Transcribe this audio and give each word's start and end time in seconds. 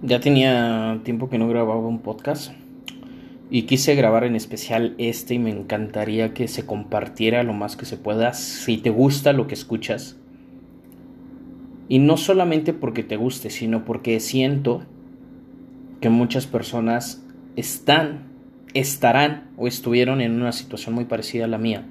Ya 0.00 0.20
tenía 0.20 1.00
tiempo 1.02 1.28
que 1.28 1.38
no 1.38 1.48
grababa 1.48 1.80
un 1.80 1.98
podcast 1.98 2.52
y 3.50 3.62
quise 3.62 3.96
grabar 3.96 4.22
en 4.22 4.36
especial 4.36 4.94
este 4.98 5.34
y 5.34 5.38
me 5.40 5.50
encantaría 5.50 6.34
que 6.34 6.46
se 6.46 6.64
compartiera 6.64 7.42
lo 7.42 7.52
más 7.52 7.76
que 7.76 7.84
se 7.84 7.96
pueda 7.96 8.32
si 8.32 8.78
te 8.78 8.90
gusta 8.90 9.32
lo 9.32 9.48
que 9.48 9.54
escuchas. 9.54 10.16
Y 11.88 11.98
no 11.98 12.16
solamente 12.16 12.72
porque 12.72 13.02
te 13.02 13.16
guste, 13.16 13.50
sino 13.50 13.84
porque 13.84 14.20
siento 14.20 14.82
que 16.00 16.10
muchas 16.10 16.46
personas 16.46 17.24
están, 17.56 18.28
estarán 18.74 19.50
o 19.56 19.66
estuvieron 19.66 20.20
en 20.20 20.40
una 20.40 20.52
situación 20.52 20.94
muy 20.94 21.06
parecida 21.06 21.46
a 21.46 21.48
la 21.48 21.58
mía. 21.58 21.86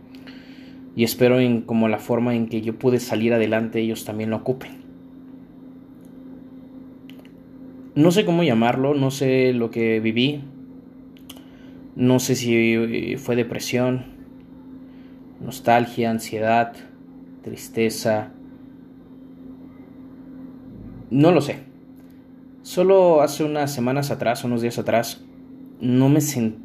Y 0.96 1.04
espero 1.04 1.42
en 1.42 1.62
como 1.62 1.90
la 1.90 2.00
forma 2.00 2.36
en 2.36 2.48
que 2.48 2.62
yo 2.62 2.80
pude 2.80 3.02
salir 3.02 3.34
adelante 3.34 3.82
ellos 3.82 4.06
también 4.06 4.30
lo 4.30 4.38
ocupen. 4.38 4.77
No 7.98 8.12
sé 8.12 8.26
cómo 8.26 8.44
llamarlo, 8.44 8.94
no 8.94 9.10
sé 9.10 9.54
lo 9.54 9.72
que 9.72 10.00
viví, 10.00 10.44
no 11.96 12.20
sé 12.20 12.36
si 12.36 13.16
fue 13.18 13.36
depresión, 13.36 14.06
nostalgia, 15.42 16.12
ansiedad, 16.12 16.74
tristeza, 17.42 18.30
no 21.10 21.32
lo 21.32 21.42
sé. 21.42 21.64
Solo 22.62 23.22
hace 23.22 23.44
unas 23.44 23.74
semanas 23.74 24.12
atrás, 24.12 24.44
unos 24.44 24.62
días 24.62 24.78
atrás, 24.78 25.24
no 25.82 26.08
me 26.08 26.22
sentía 26.22 26.62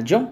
yo. 0.00 0.30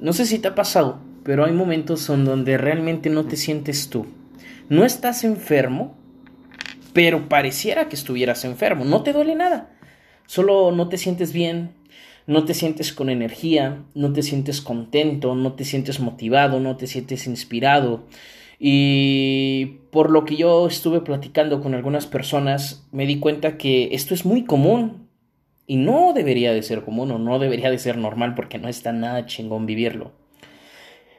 No 0.00 0.14
sé 0.14 0.24
si 0.24 0.38
te 0.38 0.48
ha 0.48 0.54
pasado, 0.54 0.98
pero 1.24 1.44
hay 1.44 1.52
momentos 1.52 2.08
en 2.08 2.24
donde 2.24 2.56
realmente 2.56 3.10
no 3.10 3.26
te 3.26 3.36
sientes 3.36 3.90
tú. 3.90 4.06
No 4.70 4.86
estás 4.86 5.24
enfermo, 5.24 5.94
pero 6.92 7.28
pareciera 7.28 7.88
que 7.88 7.96
estuvieras 7.96 8.44
enfermo. 8.44 8.84
No 8.84 9.02
te 9.02 9.12
duele 9.12 9.34
nada. 9.34 9.70
Solo 10.26 10.72
no 10.72 10.88
te 10.88 10.96
sientes 10.96 11.32
bien, 11.32 11.72
no 12.26 12.44
te 12.44 12.54
sientes 12.54 12.92
con 12.92 13.10
energía, 13.10 13.82
no 13.94 14.12
te 14.12 14.22
sientes 14.22 14.60
contento, 14.60 15.34
no 15.34 15.54
te 15.54 15.64
sientes 15.64 16.00
motivado, 16.00 16.60
no 16.60 16.76
te 16.76 16.86
sientes 16.86 17.26
inspirado. 17.26 18.04
Y 18.58 19.78
por 19.90 20.10
lo 20.10 20.24
que 20.24 20.36
yo 20.36 20.66
estuve 20.66 21.00
platicando 21.00 21.60
con 21.60 21.74
algunas 21.74 22.06
personas, 22.06 22.86
me 22.92 23.06
di 23.06 23.18
cuenta 23.18 23.56
que 23.56 23.88
esto 23.92 24.14
es 24.14 24.24
muy 24.24 24.44
común. 24.44 25.08
Y 25.66 25.76
no 25.76 26.12
debería 26.12 26.52
de 26.52 26.62
ser 26.62 26.82
común 26.84 27.10
o 27.12 27.18
no 27.18 27.38
debería 27.38 27.70
de 27.70 27.78
ser 27.78 27.96
normal 27.96 28.34
porque 28.34 28.58
no 28.58 28.68
está 28.68 28.92
nada 28.92 29.26
chingón 29.26 29.66
vivirlo. 29.66 30.12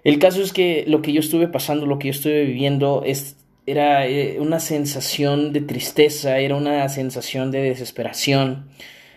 El 0.03 0.19
caso 0.19 0.41
es 0.41 0.51
que 0.51 0.83
lo 0.87 1.01
que 1.01 1.13
yo 1.13 1.19
estuve 1.19 1.47
pasando, 1.47 1.85
lo 1.85 1.99
que 1.99 2.07
yo 2.07 2.11
estuve 2.11 2.43
viviendo 2.43 3.03
es 3.05 3.37
era 3.71 4.07
eh, 4.07 4.37
una 4.39 4.59
sensación 4.59 5.53
de 5.53 5.61
tristeza, 5.61 6.37
era 6.39 6.55
una 6.55 6.87
sensación 6.89 7.51
de 7.51 7.61
desesperación, 7.61 8.67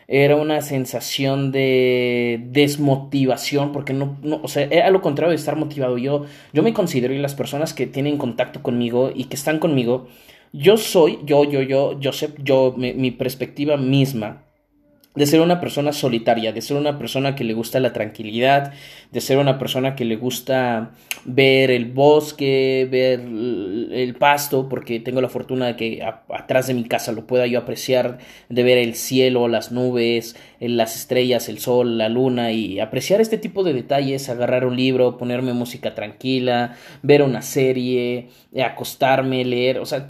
era 0.07 0.37
una 0.37 0.61
sensación 0.61 1.53
de 1.53 2.41
desmotivación, 2.51 3.73
porque 3.73 3.93
no, 3.93 4.19
no 4.23 4.41
o 4.43 4.49
sea, 4.49 4.65
era 4.71 4.91
lo 4.91 5.03
contrario 5.03 5.31
de 5.31 5.37
estar 5.37 5.57
motivado. 5.57 5.99
Yo, 5.99 6.27
yo 6.53 6.63
me 6.63 6.73
considero 6.73 7.15
y 7.15 7.19
las 7.19 7.35
personas 7.35 7.75
que 7.75 7.87
tienen 7.87 8.19
contacto 8.19 8.63
conmigo 8.63 9.11
y 9.15 9.25
que 9.25 9.37
están 9.37 9.59
conmigo, 9.59 10.09
yo 10.53 10.77
soy, 10.77 11.19
yo, 11.25 11.45
yo, 11.45 11.63
yo, 11.63 11.99
Joseph, 12.03 12.35
yo, 12.43 12.75
mi 12.77 13.11
perspectiva 13.11 13.77
misma 13.77 14.44
de 15.15 15.27
ser 15.27 15.41
una 15.41 15.61
persona 15.61 15.93
solitaria, 15.93 16.53
de 16.53 16.61
ser 16.61 16.77
una 16.77 16.99
persona 16.99 17.37
que 17.37 17.45
le 17.45 17.55
gusta 17.55 17.79
la 17.79 17.93
tranquilidad, 17.93 18.73
de 19.13 19.21
ser 19.21 19.39
una 19.39 19.59
persona 19.59 19.95
que 19.95 20.05
le 20.05 20.17
gusta 20.17 20.91
ver 21.25 21.71
el 21.71 21.87
bosque, 21.87 22.89
ver 22.91 23.21
el 23.21 24.15
pasto, 24.17 24.69
porque 24.69 24.99
tengo 24.99 25.21
la 25.21 25.29
fortuna 25.29 25.67
de 25.67 25.77
que 25.77 26.03
atrás 26.03 26.67
de 26.67 26.75
mi 26.75 26.85
casa 26.85 27.13
lo 27.13 27.27
pueda 27.27 27.47
yo 27.47 27.61
apreciar, 27.61 28.19
de 28.49 28.63
ver 28.65 28.79
el 28.79 28.95
cielo, 28.95 29.47
las 29.47 29.71
nubes, 29.71 30.35
las 30.69 30.97
estrellas, 30.97 31.49
el 31.49 31.59
sol, 31.59 31.99
la 31.99 32.09
luna 32.09 32.53
y 32.53 32.81
apreciar 32.81 33.21
este 33.21 33.39
tipo 33.39 33.65
de 33.65 33.73
detalles, 33.73 34.29
agarrar 34.29 34.67
un 34.67 34.77
libro, 34.77 35.17
ponerme 35.17 35.53
música 35.53 35.95
tranquila, 35.95 36.77
ver 37.03 37.23
una 37.23 37.43
serie, 37.43 38.29
acostarme, 38.63 39.45
leer, 39.45 39.79
o 39.79 39.87
sea, 39.87 40.07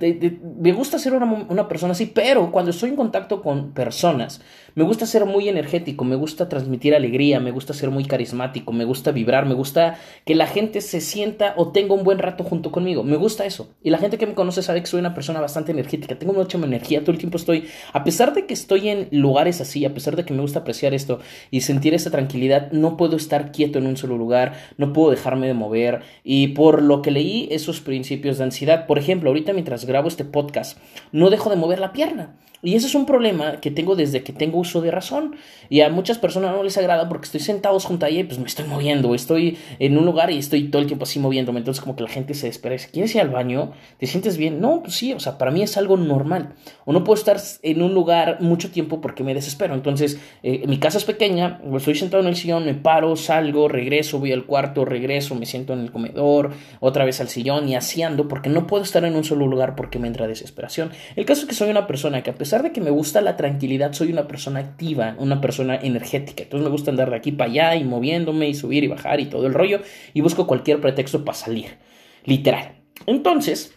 me 0.60 0.72
gusta 0.72 0.98
ser 0.98 1.14
una, 1.14 1.46
una 1.48 1.68
persona 1.68 1.92
así, 1.92 2.06
pero 2.06 2.50
cuando 2.50 2.70
estoy 2.70 2.90
en 2.90 2.96
contacto 2.96 3.42
con 3.42 3.72
personas, 3.72 4.40
me 4.76 4.82
gusta 4.82 5.06
ser 5.06 5.24
muy 5.24 5.48
energético, 5.48 6.04
me 6.04 6.16
gusta 6.16 6.48
transmitir 6.48 6.96
alegría, 6.96 7.38
me 7.38 7.52
gusta 7.52 7.72
ser 7.72 7.90
muy 7.90 8.04
carismático, 8.06 8.72
me 8.72 8.84
gusta 8.84 9.12
vibrar, 9.12 9.46
me 9.46 9.54
gusta 9.54 9.98
que 10.24 10.34
la 10.34 10.48
gente 10.48 10.80
se 10.80 11.00
sienta 11.00 11.54
o 11.56 11.70
tenga 11.70 11.94
un 11.94 12.02
buen 12.02 12.18
rato 12.18 12.42
junto 12.42 12.72
conmigo. 12.72 13.04
Me 13.04 13.16
gusta 13.16 13.44
eso. 13.46 13.68
Y 13.84 13.90
la 13.90 13.98
gente 13.98 14.18
que 14.18 14.26
me 14.26 14.34
conoce 14.34 14.62
sabe 14.62 14.80
que 14.80 14.86
soy 14.86 14.98
una 14.98 15.14
persona 15.14 15.40
bastante 15.40 15.70
energética, 15.70 16.18
tengo 16.18 16.32
mucha 16.32 16.58
energía, 16.58 17.00
todo 17.00 17.12
el 17.12 17.18
tiempo 17.18 17.36
estoy, 17.36 17.68
a 17.92 18.02
pesar 18.02 18.34
de 18.34 18.46
que 18.46 18.54
estoy 18.54 18.88
en 18.88 19.08
lugares 19.12 19.60
así, 19.60 19.84
a 19.84 19.94
pesar 19.94 20.16
de 20.16 20.24
que 20.24 20.34
me 20.34 20.42
gusta 20.44 20.60
apreciar 20.60 20.94
esto 20.94 21.20
y 21.50 21.62
sentir 21.62 21.94
esa 21.94 22.10
tranquilidad, 22.10 22.70
no 22.70 22.96
puedo 22.96 23.16
estar 23.16 23.50
quieto 23.50 23.78
en 23.78 23.86
un 23.86 23.96
solo 23.96 24.16
lugar, 24.16 24.54
no 24.76 24.92
puedo 24.92 25.10
dejarme 25.10 25.46
de 25.46 25.54
mover. 25.54 26.02
Y 26.22 26.48
por 26.48 26.82
lo 26.82 27.02
que 27.02 27.10
leí 27.10 27.48
esos 27.50 27.80
principios 27.80 28.38
de 28.38 28.44
ansiedad, 28.44 28.86
por 28.86 28.98
ejemplo, 28.98 29.30
ahorita 29.30 29.52
mientras 29.52 29.86
grabo 29.86 30.08
este 30.08 30.24
podcast, 30.24 30.78
no 31.12 31.30
dejo 31.30 31.50
de 31.50 31.56
mover 31.56 31.78
la 31.78 31.92
pierna. 31.92 32.36
Y 32.64 32.76
ese 32.76 32.86
es 32.86 32.94
un 32.94 33.04
problema 33.04 33.60
que 33.60 33.70
tengo 33.70 33.94
desde 33.94 34.22
que 34.22 34.32
tengo 34.32 34.58
uso 34.58 34.80
de 34.80 34.90
razón. 34.90 35.36
Y 35.68 35.82
a 35.82 35.90
muchas 35.90 36.16
personas 36.16 36.52
no 36.52 36.62
les 36.62 36.78
agrada 36.78 37.10
porque 37.10 37.26
estoy 37.26 37.40
sentado 37.40 37.78
junto 37.78 38.06
a 38.06 38.08
ella 38.08 38.20
y 38.20 38.24
pues 38.24 38.38
me 38.38 38.46
estoy 38.46 38.64
moviendo. 38.64 39.14
Estoy 39.14 39.58
en 39.78 39.98
un 39.98 40.06
lugar 40.06 40.30
y 40.30 40.38
estoy 40.38 40.68
todo 40.68 40.80
el 40.80 40.86
tiempo 40.86 41.04
así 41.04 41.18
moviéndome. 41.18 41.58
Entonces 41.58 41.82
como 41.82 41.94
que 41.94 42.02
la 42.02 42.08
gente 42.08 42.32
se 42.32 42.48
espera. 42.48 42.74
¿Quieres 42.90 43.14
ir 43.14 43.20
al 43.20 43.28
baño? 43.28 43.72
¿Te 43.98 44.06
sientes 44.06 44.38
bien? 44.38 44.62
No, 44.62 44.82
pues 44.82 44.94
sí. 44.94 45.12
O 45.12 45.20
sea, 45.20 45.36
para 45.36 45.50
mí 45.50 45.62
es 45.62 45.76
algo 45.76 45.98
normal. 45.98 46.54
O 46.86 46.94
no 46.94 47.04
puedo 47.04 47.18
estar 47.18 47.36
en 47.62 47.82
un 47.82 47.92
lugar 47.92 48.38
mucho 48.40 48.70
tiempo 48.70 49.02
porque 49.02 49.24
me 49.24 49.34
desespero. 49.34 49.74
Entonces 49.74 50.18
eh, 50.42 50.64
mi 50.66 50.78
casa 50.78 50.98
es 50.98 51.04
pequeña. 51.04 51.60
Estoy 51.76 51.94
sentado 51.94 52.22
en 52.22 52.28
el 52.28 52.36
sillón, 52.36 52.64
me 52.64 52.74
paro, 52.74 53.16
salgo, 53.16 53.68
regreso, 53.68 54.18
voy 54.18 54.32
al 54.32 54.44
cuarto, 54.44 54.84
regreso, 54.84 55.34
me 55.34 55.46
siento 55.46 55.72
en 55.72 55.80
el 55.80 55.90
comedor, 55.90 56.52
otra 56.80 57.04
vez 57.04 57.20
al 57.20 57.28
sillón 57.28 57.68
y 57.68 57.74
así 57.74 57.94
porque 58.28 58.50
no 58.50 58.66
puedo 58.66 58.82
estar 58.82 59.04
en 59.04 59.14
un 59.14 59.24
solo 59.24 59.46
lugar 59.46 59.76
porque 59.76 59.98
me 59.98 60.08
entra 60.08 60.26
desesperación. 60.26 60.90
El 61.16 61.24
caso 61.24 61.42
es 61.42 61.48
que 61.48 61.54
soy 61.54 61.70
una 61.70 61.86
persona 61.86 62.22
que 62.22 62.30
a 62.30 62.34
pesar 62.34 62.62
de 62.62 62.72
que 62.72 62.80
me 62.80 62.90
gusta 62.90 63.20
la 63.20 63.36
tranquilidad, 63.36 63.92
soy 63.92 64.12
una 64.12 64.26
persona 64.26 64.60
activa, 64.60 65.14
una 65.18 65.40
persona 65.40 65.76
energética. 65.76 66.42
Entonces 66.42 66.64
me 66.64 66.70
gusta 66.70 66.90
andar 66.90 67.10
de 67.10 67.16
aquí 67.16 67.32
para 67.32 67.50
allá 67.50 67.76
y 67.76 67.84
moviéndome 67.84 68.48
y 68.48 68.54
subir 68.54 68.84
y 68.84 68.88
bajar 68.88 69.20
y 69.20 69.26
todo 69.26 69.46
el 69.46 69.54
rollo 69.54 69.80
y 70.12 70.20
busco 70.20 70.46
cualquier 70.46 70.80
pretexto 70.80 71.24
para 71.24 71.36
salir, 71.36 71.78
literal. 72.24 72.82
Entonces, 73.06 73.74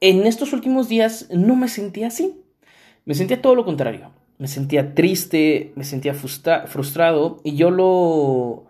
en 0.00 0.26
estos 0.26 0.52
últimos 0.52 0.88
días 0.88 1.28
no 1.30 1.56
me 1.56 1.68
sentía 1.68 2.08
así. 2.08 2.40
Me 3.04 3.14
sentía 3.14 3.40
todo 3.40 3.54
lo 3.54 3.64
contrario. 3.64 4.12
Me 4.38 4.48
sentía 4.48 4.94
triste, 4.94 5.72
me 5.74 5.84
sentía 5.84 6.14
frustrado 6.14 7.40
y 7.44 7.56
yo 7.56 7.70
lo 7.70 8.68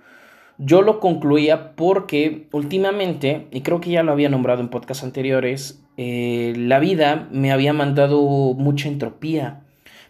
yo 0.59 0.83
lo 0.83 0.99
concluía 0.99 1.77
porque 1.77 2.49
últimamente, 2.51 3.47
y 3.53 3.61
creo 3.61 3.81
que 3.81 3.91
ya 3.91 4.03
lo 4.03 4.11
había 4.11 4.29
nombrado 4.29 4.61
en 4.61 4.69
podcasts 4.69 5.05
anteriores, 5.05 5.81
eh, 5.97 6.53
la 6.57 6.81
vida 6.81 7.29
me 7.31 7.53
había 7.53 7.73
mandado 7.73 8.21
mucha 8.55 8.89
entropía, 8.89 9.63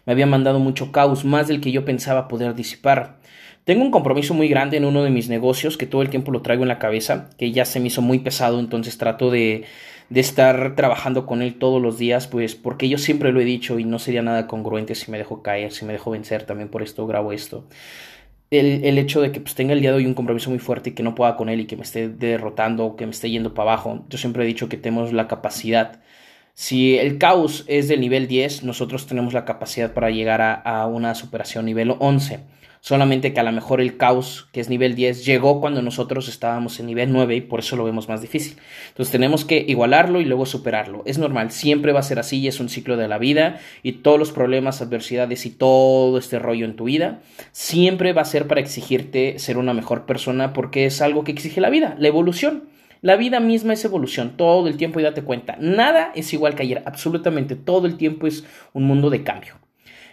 me 0.07 0.13
había 0.13 0.25
mandado 0.25 0.57
mucho 0.59 0.91
caos, 0.91 1.23
más 1.23 1.47
del 1.47 1.61
que 1.61 1.71
yo 1.71 1.85
pensaba 1.85 2.27
poder 2.27 2.55
disipar. 2.55 3.19
Tengo 3.63 3.83
un 3.83 3.91
compromiso 3.91 4.33
muy 4.33 4.47
grande 4.47 4.77
en 4.77 4.85
uno 4.85 5.03
de 5.03 5.11
mis 5.11 5.29
negocios 5.29 5.77
que 5.77 5.85
todo 5.85 6.01
el 6.01 6.09
tiempo 6.09 6.31
lo 6.31 6.41
traigo 6.41 6.63
en 6.63 6.69
la 6.69 6.79
cabeza, 6.79 7.29
que 7.37 7.51
ya 7.51 7.65
se 7.65 7.79
me 7.79 7.87
hizo 7.87 8.01
muy 8.01 8.17
pesado, 8.17 8.59
entonces 8.59 8.97
trato 8.97 9.29
de, 9.29 9.65
de 10.09 10.19
estar 10.19 10.75
trabajando 10.75 11.25
con 11.25 11.41
él 11.41 11.55
todos 11.55 11.81
los 11.81 11.97
días, 11.97 12.27
pues 12.27 12.55
porque 12.55 12.89
yo 12.89 12.97
siempre 12.97 13.31
lo 13.31 13.41
he 13.41 13.45
dicho 13.45 13.79
y 13.79 13.85
no 13.85 13.99
sería 13.99 14.21
nada 14.21 14.47
congruente 14.47 14.95
si 14.95 15.11
me 15.11 15.17
dejo 15.17 15.43
caer, 15.43 15.71
si 15.71 15.85
me 15.85 15.93
dejo 15.93 16.11
vencer, 16.11 16.43
también 16.43 16.69
por 16.69 16.81
esto 16.81 17.05
grabo 17.07 17.31
esto 17.31 17.65
el, 18.51 18.97
hecho 18.97 19.21
de 19.21 19.31
que 19.31 19.41
pues, 19.41 19.55
tenga 19.55 19.73
el 19.73 19.81
día 19.81 19.91
de 19.91 19.97
hoy 19.97 20.05
un 20.05 20.13
compromiso 20.13 20.49
muy 20.49 20.59
fuerte 20.59 20.89
y 20.89 20.93
que 20.93 21.03
no 21.03 21.15
pueda 21.15 21.35
con 21.35 21.49
él 21.49 21.61
y 21.61 21.65
que 21.65 21.75
me 21.75 21.83
esté 21.83 22.09
derrotando 22.09 22.85
o 22.85 22.95
que 22.95 23.05
me 23.05 23.11
esté 23.11 23.29
yendo 23.29 23.53
para 23.53 23.73
abajo. 23.73 24.05
Yo 24.09 24.17
siempre 24.17 24.43
he 24.43 24.47
dicho 24.47 24.69
que 24.69 24.77
tenemos 24.77 25.13
la 25.13 25.27
capacidad. 25.27 26.01
Si 26.55 26.97
el 26.97 27.17
caos 27.19 27.63
es 27.67 27.87
del 27.87 28.01
nivel 28.01 28.27
10, 28.27 28.63
nosotros 28.63 29.07
tenemos 29.07 29.33
la 29.33 29.45
capacidad 29.45 29.93
para 29.93 30.09
llegar 30.09 30.41
a, 30.41 30.53
a 30.53 30.87
una 30.87 31.15
superación 31.15 31.65
nivel 31.65 31.95
11 31.99 32.39
solamente 32.81 33.33
que 33.33 33.39
a 33.39 33.43
lo 33.43 33.51
mejor 33.51 33.81
el 33.81 33.97
caos, 33.97 34.47
que 34.51 34.59
es 34.59 34.69
nivel 34.69 34.95
10, 34.95 35.25
llegó 35.25 35.59
cuando 35.59 35.81
nosotros 35.81 36.27
estábamos 36.29 36.79
en 36.79 36.85
nivel 36.85 37.11
9 37.11 37.35
y 37.35 37.41
por 37.41 37.59
eso 37.59 37.75
lo 37.75 37.83
vemos 37.83 38.07
más 38.07 38.21
difícil. 38.21 38.57
Entonces 38.89 39.11
tenemos 39.11 39.45
que 39.45 39.65
igualarlo 39.67 40.21
y 40.21 40.25
luego 40.25 40.45
superarlo. 40.45 41.03
Es 41.05 41.17
normal, 41.17 41.51
siempre 41.51 41.91
va 41.91 41.99
a 41.99 42.03
ser 42.03 42.19
así 42.19 42.39
y 42.39 42.47
es 42.47 42.59
un 42.59 42.69
ciclo 42.69 42.97
de 42.97 43.07
la 43.07 43.17
vida 43.17 43.59
y 43.83 43.93
todos 43.93 44.19
los 44.19 44.31
problemas, 44.31 44.81
adversidades 44.81 45.45
y 45.45 45.51
todo 45.51 46.17
este 46.17 46.39
rollo 46.39 46.65
en 46.65 46.75
tu 46.75 46.85
vida, 46.85 47.21
siempre 47.51 48.13
va 48.13 48.21
a 48.21 48.25
ser 48.25 48.47
para 48.47 48.61
exigirte 48.61 49.39
ser 49.39 49.57
una 49.57 49.73
mejor 49.73 50.05
persona 50.05 50.53
porque 50.53 50.85
es 50.85 51.01
algo 51.01 51.23
que 51.23 51.31
exige 51.31 51.61
la 51.61 51.69
vida, 51.69 51.95
la 51.99 52.07
evolución. 52.07 52.69
La 53.01 53.15
vida 53.15 53.39
misma 53.39 53.71
es 53.71 53.85
evolución, 53.85 54.35
todo 54.35 54.67
el 54.67 54.75
tiempo 54.75 54.99
y 54.99 55.03
date 55.03 55.21
cuenta, 55.21 55.55
nada 55.57 56.11
es 56.15 56.33
igual 56.33 56.55
que 56.55 56.63
ayer, 56.63 56.83
absolutamente 56.85 57.55
todo 57.55 57.87
el 57.87 57.95
tiempo 57.95 58.27
es 58.27 58.43
un 58.73 58.83
mundo 58.83 59.09
de 59.09 59.23
cambio. 59.23 59.53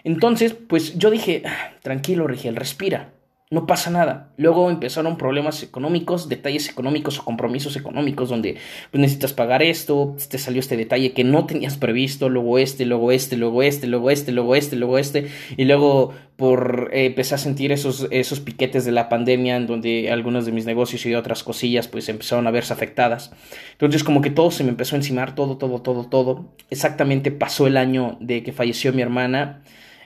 Entonces, 0.07 0.55
pues 0.55 0.97
yo 0.97 1.11
dije, 1.11 1.43
ah, 1.45 1.73
tranquilo, 1.83 2.29
Rigel, 2.29 2.55
respira. 2.55 3.13
no 3.51 3.67
pasa 3.67 3.91
nada. 3.91 4.33
Luego 4.37 4.71
empezaron 4.71 5.19
problemas 5.19 5.65
económicos, 5.65 6.29
detalles 6.29 6.69
económicos 6.69 7.19
o 7.19 7.25
compromisos 7.25 7.75
económicos 7.77 8.29
donde 8.29 8.57
pues, 8.93 9.01
necesitas 9.01 9.33
pagar 9.33 9.65
esto, 9.65 10.15
te 10.29 10.39
salió 10.39 10.61
este 10.61 10.77
detalle 10.77 11.13
que 11.13 11.25
no 11.25 11.45
tenías 11.47 11.77
previsto, 11.77 12.29
luego 12.29 12.59
este, 12.59 12.87
luego 12.87 13.11
este, 13.11 13.37
luego 13.37 13.65
este, 13.65 13.89
luego 13.89 14.11
este, 14.11 14.31
luego 14.31 14.55
este, 14.55 14.77
luego 14.77 14.99
este, 14.99 15.27
y 15.57 15.65
luego 15.65 16.15
por 16.37 16.91
eh, 16.93 17.07
empecé 17.07 17.35
a 17.35 17.39
sentir 17.39 17.73
esos, 17.73 18.07
esos 18.13 18.39
piquetes 18.39 18.85
de 18.85 18.93
la 18.93 19.09
pandemia 19.09 19.57
en 19.57 19.67
donde 19.67 20.13
algunos 20.13 20.47
de 20.47 20.53
mis 20.53 20.67
negocios 20.67 21.05
y 21.07 21.17
otras 21.17 21.43
cosillas 21.43 21.89
pues 21.89 22.09
empezaron 22.09 22.47
a 22.47 22.53
verse 22.53 22.73
afectadas. 22.73 23.33
Entonces 23.73 24.05
como 24.05 24.21
que 24.21 24.31
todo 24.31 24.53
se 24.53 24.63
me 24.63 24.71
empezó 24.71 24.95
a 24.95 24.99
encimar, 24.99 25.35
todo, 25.35 25.57
todo, 25.57 25.83
todo, 25.83 26.05
todo. 26.05 26.53
Exactamente 26.71 27.33
pasó 27.33 27.67
el 27.67 27.77
año 27.77 28.19
de 28.21 28.45
que 28.45 28.53
falleció 28.53 28.93
mi 28.93 29.03
hermana. 29.03 29.63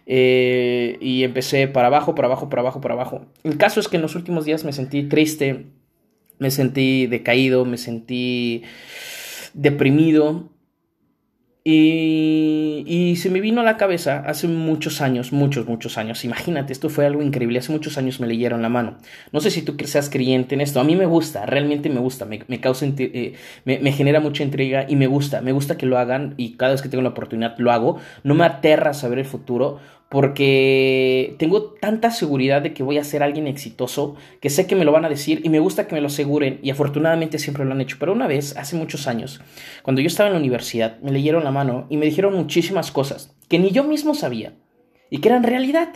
Eh, 0.07 0.99
y 1.01 1.25
empecé 1.25 1.69
para 1.69 1.89
abajo, 1.89 2.15
para 2.15 2.27
abajo, 2.27 2.49
para 2.49 2.63
abajo, 2.63 2.81
para 2.81 2.95
abajo. 2.95 3.27
El 3.45 3.57
caso 3.57 3.81
es 3.81 3.89
que 3.89 3.97
en 3.97 4.03
los 4.03 4.15
últimos 4.15 4.45
días 4.45 4.65
me 4.65 4.73
sentí 4.73 5.05
triste, 5.05 5.67
me 6.39 6.51
sentí 6.51 7.07
decaído, 7.07 7.65
me 7.65 7.79
sentí 7.79 8.63
deprimido. 9.55 10.49
Y, 11.63 12.85
y, 12.87 13.17
se 13.17 13.29
me 13.29 13.43
vino 13.43 13.61
a 13.61 13.65
la 13.65 13.77
cabeza 13.77 14.25
hace 14.27 14.49
muchos 14.49 15.03
años, 15.03 15.31
muchos, 15.31 15.67
muchos 15.67 15.99
años. 15.99 16.25
Imagínate, 16.25 16.73
esto 16.73 16.89
fue 16.89 17.05
algo 17.05 17.23
increíble. 17.23 17.59
Hace 17.59 17.71
muchos 17.71 17.99
años 17.99 18.19
me 18.19 18.27
leyeron 18.27 18.63
la 18.63 18.71
mano. 18.71 18.97
No 19.31 19.41
sé 19.41 19.51
si 19.51 19.61
tú 19.61 19.77
seas 19.85 20.09
creyente 20.09 20.55
en 20.55 20.63
esto. 20.63 20.81
A 20.81 20.85
mí 20.85 20.97
me 20.97 21.05
gusta, 21.05 21.45
realmente 21.45 21.91
me 21.91 22.01
gusta. 22.01 22.25
Me, 22.25 22.43
me 22.49 22.61
causa, 22.61 22.87
eh, 22.87 23.35
me, 23.67 23.79
me, 23.79 23.93
genera 23.93 24.21
mucha 24.21 24.43
intriga 24.43 24.87
y 24.89 24.97
me 24.97 25.07
gusta. 25.07 25.43
Me 25.43 25.53
gusta 25.53 25.77
que 25.77 25.85
lo 25.85 25.99
hagan 25.99 26.33
y 26.39 26.55
cada 26.57 26.73
vez 26.73 26.81
que 26.81 26.89
tengo 26.89 27.03
la 27.03 27.11
oportunidad 27.11 27.59
lo 27.59 27.73
hago. 27.73 27.99
No 28.25 28.35
me 28.35 28.45
aterra 28.45 28.95
saber 28.95 29.19
el 29.19 29.27
futuro 29.27 29.81
porque 30.11 31.37
tengo 31.39 31.63
tanta 31.63 32.11
seguridad 32.11 32.63
de 32.63 32.75
que 32.75 32.83
voy 32.83 32.99
a 32.99 33.05
ser 33.05 33.23
alguien 33.23 33.47
exitoso 33.47 34.17
que 34.41 34.51
sé 34.51 34.67
que 34.67 34.75
me 34.75 34.85
lo 34.85 34.91
van 34.91 35.05
a 35.05 35.09
decir 35.09 35.41
y 35.45 35.51
me 35.51 35.61
gusta 35.61 35.87
que 35.87 35.95
me 35.95 36.01
lo 36.01 36.09
aseguren 36.09 36.59
y 36.65 36.71
afortunadamente 36.71 37.39
siempre 37.39 37.65
lo 37.65 37.71
han 37.73 37.81
hecho. 37.81 37.97
Pero 38.01 38.13
una 38.13 38.27
vez, 38.27 38.57
hace 38.57 38.75
muchos 38.75 39.07
años, 39.07 39.41
cuando 39.85 40.03
yo 40.03 40.09
estaba 40.09 40.27
en 40.27 40.35
la 40.35 40.41
universidad, 40.41 40.99
me 40.99 41.13
leyeron 41.13 41.45
la 41.45 41.53
mano 41.53 41.87
y 41.91 41.97
me 41.97 42.07
dijeron 42.07 42.35
muchísimas 42.35 42.91
cosas 42.91 43.37
que 43.49 43.61
ni 43.61 43.71
yo 43.71 43.85
mismo 43.85 44.15
sabía 44.17 44.53
y 45.11 45.19
que 45.19 45.29
eran 45.29 45.45
realidad. 45.45 45.91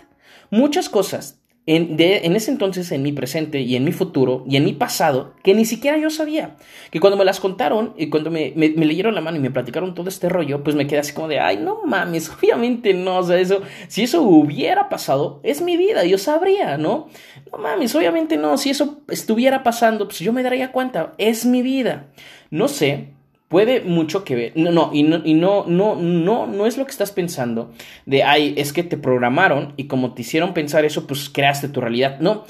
Muchas 0.49 0.88
cosas 0.88 1.43
en, 1.66 1.96
en, 1.99 2.37
ese 2.37 2.50
entonces, 2.50 2.93
en 2.93 3.02
mi 3.02 3.12
presente 3.12 3.61
y 3.61 3.75
en 3.75 3.84
mi 3.84 3.93
futuro 3.93 4.44
y 4.46 4.56
en 4.56 4.64
mi 4.64 4.75
pasado, 4.75 5.32
que 5.43 5.55
ni 5.55 5.64
siquiera 5.64 5.96
yo 5.96 6.11
sabía. 6.11 6.56
Que 6.90 7.00
cuando 7.00 7.16
me 7.16 7.25
las 7.25 7.40
contaron 7.40 7.94
y 7.96 8.11
cuando 8.11 8.31
me, 8.31 8.52
me, 8.55 8.69
leyeron 8.69 9.14
la 9.14 9.22
mano 9.22 9.38
y 9.38 9.40
me 9.40 9.50
platicaron 9.50 9.94
todo 9.94 10.11
este 10.11 10.28
rollo, 10.28 10.62
pues 10.62 10.76
me 10.76 10.87
quedé 10.87 10.99
así 10.99 11.14
como 11.14 11.28
de, 11.28 11.40
ay, 11.40 11.56
no 11.56 11.81
mames, 11.87 12.31
obviamente 12.38 12.93
no, 12.93 13.19
o 13.19 13.22
sea, 13.22 13.38
eso, 13.38 13.62
si 13.88 14.02
eso 14.02 14.20
hubiera 14.22 14.90
pasado, 14.90 15.40
es 15.43 15.62
mi 15.62 15.78
vida, 15.78 16.05
yo 16.05 16.19
sabría, 16.19 16.76
¿no? 16.76 17.08
No 17.50 17.58
mames, 17.58 17.94
obviamente 17.94 18.37
no, 18.37 18.58
si 18.58 18.69
eso 18.69 19.02
estuviera 19.08 19.62
pasando, 19.62 20.06
pues 20.06 20.19
yo 20.19 20.34
me 20.34 20.43
daría 20.43 20.70
cuenta, 20.70 21.14
es 21.17 21.46
mi 21.46 21.62
vida. 21.62 22.08
No 22.50 22.69
sé, 22.69 23.13
puede 23.54 23.82
mucho 23.82 24.24
que 24.24 24.34
ver. 24.34 24.52
No, 24.56 24.72
no, 24.72 24.90
y 24.92 25.04
no, 25.04 25.20
y 25.24 25.34
no, 25.34 25.64
no, 25.68 25.94
no, 25.94 26.48
no 26.48 26.66
es 26.66 26.76
lo 26.76 26.84
que 26.86 26.90
estás 26.90 27.12
pensando 27.12 27.70
de, 28.04 28.24
ay, 28.24 28.52
es 28.56 28.72
que 28.72 28.82
te 28.82 28.96
programaron 28.96 29.74
y 29.76 29.84
como 29.84 30.12
te 30.12 30.22
hicieron 30.22 30.54
pensar 30.54 30.84
eso, 30.84 31.06
pues 31.06 31.30
creaste 31.30 31.68
tu 31.68 31.80
realidad. 31.80 32.18
No, 32.18 32.46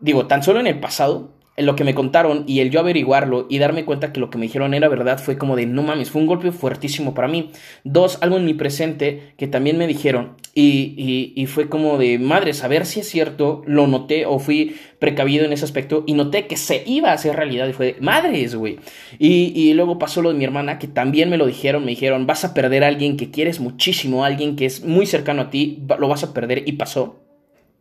digo, 0.00 0.26
tan 0.26 0.42
solo 0.42 0.58
en 0.58 0.66
el 0.66 0.80
pasado 0.80 1.30
lo 1.60 1.76
que 1.76 1.84
me 1.84 1.94
contaron 1.94 2.44
y 2.46 2.60
el 2.60 2.70
yo 2.70 2.80
averiguarlo 2.80 3.46
y 3.48 3.58
darme 3.58 3.84
cuenta 3.84 4.12
que 4.12 4.20
lo 4.20 4.30
que 4.30 4.38
me 4.38 4.46
dijeron 4.46 4.74
era 4.74 4.88
verdad 4.88 5.18
fue 5.18 5.38
como 5.38 5.56
de 5.56 5.66
no 5.66 5.82
mames, 5.82 6.10
fue 6.10 6.20
un 6.20 6.26
golpe 6.26 6.52
fuertísimo 6.52 7.14
para 7.14 7.28
mí. 7.28 7.50
Dos, 7.84 8.18
algo 8.20 8.36
en 8.36 8.44
mi 8.44 8.54
presente 8.54 9.32
que 9.36 9.48
también 9.48 9.78
me 9.78 9.86
dijeron 9.86 10.36
y, 10.54 11.32
y, 11.36 11.46
fue 11.46 11.68
como 11.68 11.98
de 11.98 12.18
madre, 12.18 12.52
saber 12.52 12.84
si 12.84 13.00
es 13.00 13.08
cierto, 13.08 13.62
lo 13.66 13.86
noté 13.86 14.26
o 14.26 14.40
fui 14.40 14.76
precavido 14.98 15.44
en 15.44 15.52
ese 15.52 15.64
aspecto 15.64 16.02
y 16.06 16.14
noté 16.14 16.48
que 16.48 16.56
se 16.56 16.82
iba 16.84 17.10
a 17.10 17.12
hacer 17.12 17.36
realidad 17.36 17.68
y 17.68 17.72
fue 17.72 17.86
de 17.92 18.00
madres, 18.00 18.56
güey. 18.56 18.78
Y, 19.20 19.52
y 19.54 19.74
luego 19.74 19.98
pasó 20.00 20.20
lo 20.20 20.30
de 20.30 20.38
mi 20.38 20.44
hermana 20.44 20.78
que 20.80 20.88
también 20.88 21.30
me 21.30 21.36
lo 21.36 21.46
dijeron, 21.46 21.84
me 21.84 21.90
dijeron 21.90 22.26
vas 22.26 22.44
a 22.44 22.54
perder 22.54 22.82
a 22.82 22.88
alguien 22.88 23.16
que 23.16 23.30
quieres 23.30 23.60
muchísimo, 23.60 24.24
alguien 24.24 24.56
que 24.56 24.66
es 24.66 24.84
muy 24.84 25.06
cercano 25.06 25.42
a 25.42 25.50
ti, 25.50 25.82
lo 25.98 26.08
vas 26.08 26.24
a 26.24 26.34
perder 26.34 26.64
y 26.66 26.72
pasó. 26.72 27.20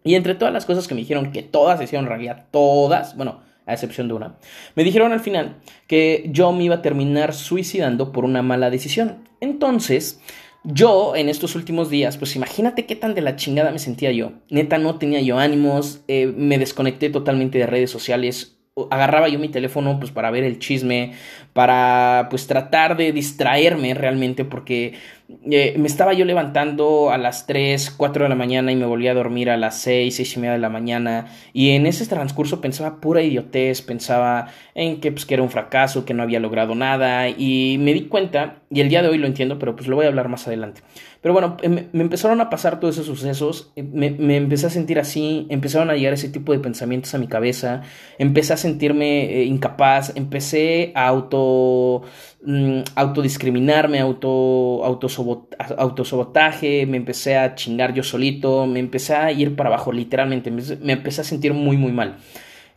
Y 0.03 0.15
entre 0.15 0.35
todas 0.35 0.53
las 0.53 0.65
cosas 0.65 0.87
que 0.87 0.95
me 0.95 1.01
dijeron, 1.01 1.31
que 1.31 1.43
todas 1.43 1.81
hicieron 1.81 2.07
realidad, 2.07 2.45
todas, 2.51 3.17
bueno, 3.17 3.41
a 3.67 3.73
excepción 3.73 4.07
de 4.07 4.15
una, 4.15 4.37
me 4.75 4.83
dijeron 4.83 5.11
al 5.11 5.19
final 5.19 5.57
que 5.87 6.25
yo 6.31 6.51
me 6.53 6.63
iba 6.63 6.75
a 6.75 6.81
terminar 6.81 7.33
suicidando 7.33 8.11
por 8.11 8.25
una 8.25 8.41
mala 8.41 8.69
decisión. 8.69 9.27
Entonces, 9.39 10.19
yo 10.63 11.15
en 11.15 11.29
estos 11.29 11.55
últimos 11.55 11.89
días, 11.89 12.17
pues 12.17 12.35
imagínate 12.35 12.85
qué 12.85 12.95
tan 12.95 13.15
de 13.15 13.21
la 13.21 13.37
chingada 13.37 13.71
me 13.71 13.79
sentía 13.79 14.11
yo. 14.11 14.33
Neta, 14.49 14.77
no 14.77 14.97
tenía 14.97 15.21
yo 15.21 15.39
ánimos, 15.39 16.01
eh, 16.07 16.27
me 16.35 16.57
desconecté 16.57 17.09
totalmente 17.09 17.57
de 17.57 17.67
redes 17.67 17.89
sociales. 17.89 18.57
Agarraba 18.89 19.29
yo 19.29 19.39
mi 19.39 19.49
teléfono 19.49 19.97
pues 19.97 20.11
para 20.11 20.29
ver 20.29 20.43
el 20.43 20.59
chisme, 20.59 21.13
para 21.53 22.27
pues 22.29 22.47
tratar 22.47 22.97
de 22.97 23.11
distraerme 23.11 23.93
realmente 23.93 24.43
porque 24.43 24.95
eh, 25.29 25.75
me 25.77 25.87
estaba 25.87 26.13
yo 26.13 26.23
levantando 26.23 27.11
a 27.11 27.17
las 27.17 27.47
3, 27.47 27.91
4 27.91 28.23
de 28.23 28.29
la 28.29 28.35
mañana 28.35 28.71
y 28.71 28.77
me 28.77 28.85
volvía 28.85 29.11
a 29.11 29.13
dormir 29.13 29.49
a 29.49 29.57
las 29.57 29.77
6, 29.81 30.15
6 30.15 30.37
y 30.37 30.39
media 30.39 30.53
de 30.53 30.59
la 30.59 30.69
mañana 30.69 31.27
y 31.51 31.71
en 31.71 31.85
ese 31.85 32.05
transcurso 32.05 32.61
pensaba 32.61 33.01
pura 33.01 33.21
idiotez, 33.21 33.81
pensaba 33.81 34.47
en 34.73 35.01
que 35.01 35.11
pues 35.11 35.25
que 35.25 35.33
era 35.33 35.43
un 35.43 35.49
fracaso, 35.49 36.05
que 36.05 36.13
no 36.13 36.23
había 36.23 36.39
logrado 36.39 36.75
nada 36.75 37.27
y 37.27 37.77
me 37.79 37.93
di 37.93 38.03
cuenta 38.03 38.61
y 38.69 38.79
el 38.79 38.87
día 38.87 39.01
de 39.01 39.09
hoy 39.09 39.17
lo 39.17 39.27
entiendo 39.27 39.59
pero 39.59 39.75
pues 39.75 39.89
lo 39.89 39.97
voy 39.97 40.05
a 40.05 40.07
hablar 40.07 40.29
más 40.29 40.47
adelante. 40.47 40.81
Pero 41.21 41.33
bueno, 41.33 41.57
em, 41.61 41.87
me, 41.91 42.03
empezaron 42.03 42.39
a 42.39 42.49
pasar 42.49 42.79
todos 42.79 42.95
esos 42.95 43.07
sucesos, 43.07 43.73
eh, 43.75 43.83
me, 43.83 44.11
me, 44.11 44.37
empecé 44.37 44.67
a 44.67 44.69
sentir 44.69 44.99
así, 44.99 45.45
empezaron 45.49 45.89
a 45.89 45.95
llegar 45.95 46.13
ese 46.13 46.29
tipo 46.29 46.53
de 46.53 46.59
pensamientos 46.59 47.13
a 47.15 47.17
mi 47.17 47.27
cabeza, 47.27 47.81
empecé 48.17 48.53
a 48.53 48.57
sentirme 48.57 49.25
eh, 49.25 49.43
incapaz, 49.43 50.15
empecé 50.15 50.91
a 50.95 51.07
auto 51.07 52.03
Mm, 52.49 52.83
autodiscriminarme, 52.95 53.99
auto, 53.99 54.81
autosabotaje, 54.85 56.85
me 56.85 56.95
empecé 56.95 57.35
a 57.35 57.55
chingar 57.55 57.93
yo 57.93 58.03
solito, 58.03 58.65
me 58.65 58.79
empecé 58.79 59.15
a 59.15 59.29
ir 59.33 59.57
para 59.57 59.67
abajo, 59.67 59.91
literalmente, 59.91 60.49
me, 60.49 60.93
empecé 60.93 61.19
a 61.19 61.23
sentir 61.25 61.53
muy, 61.53 61.75
muy 61.75 61.91
mal. 61.91 62.19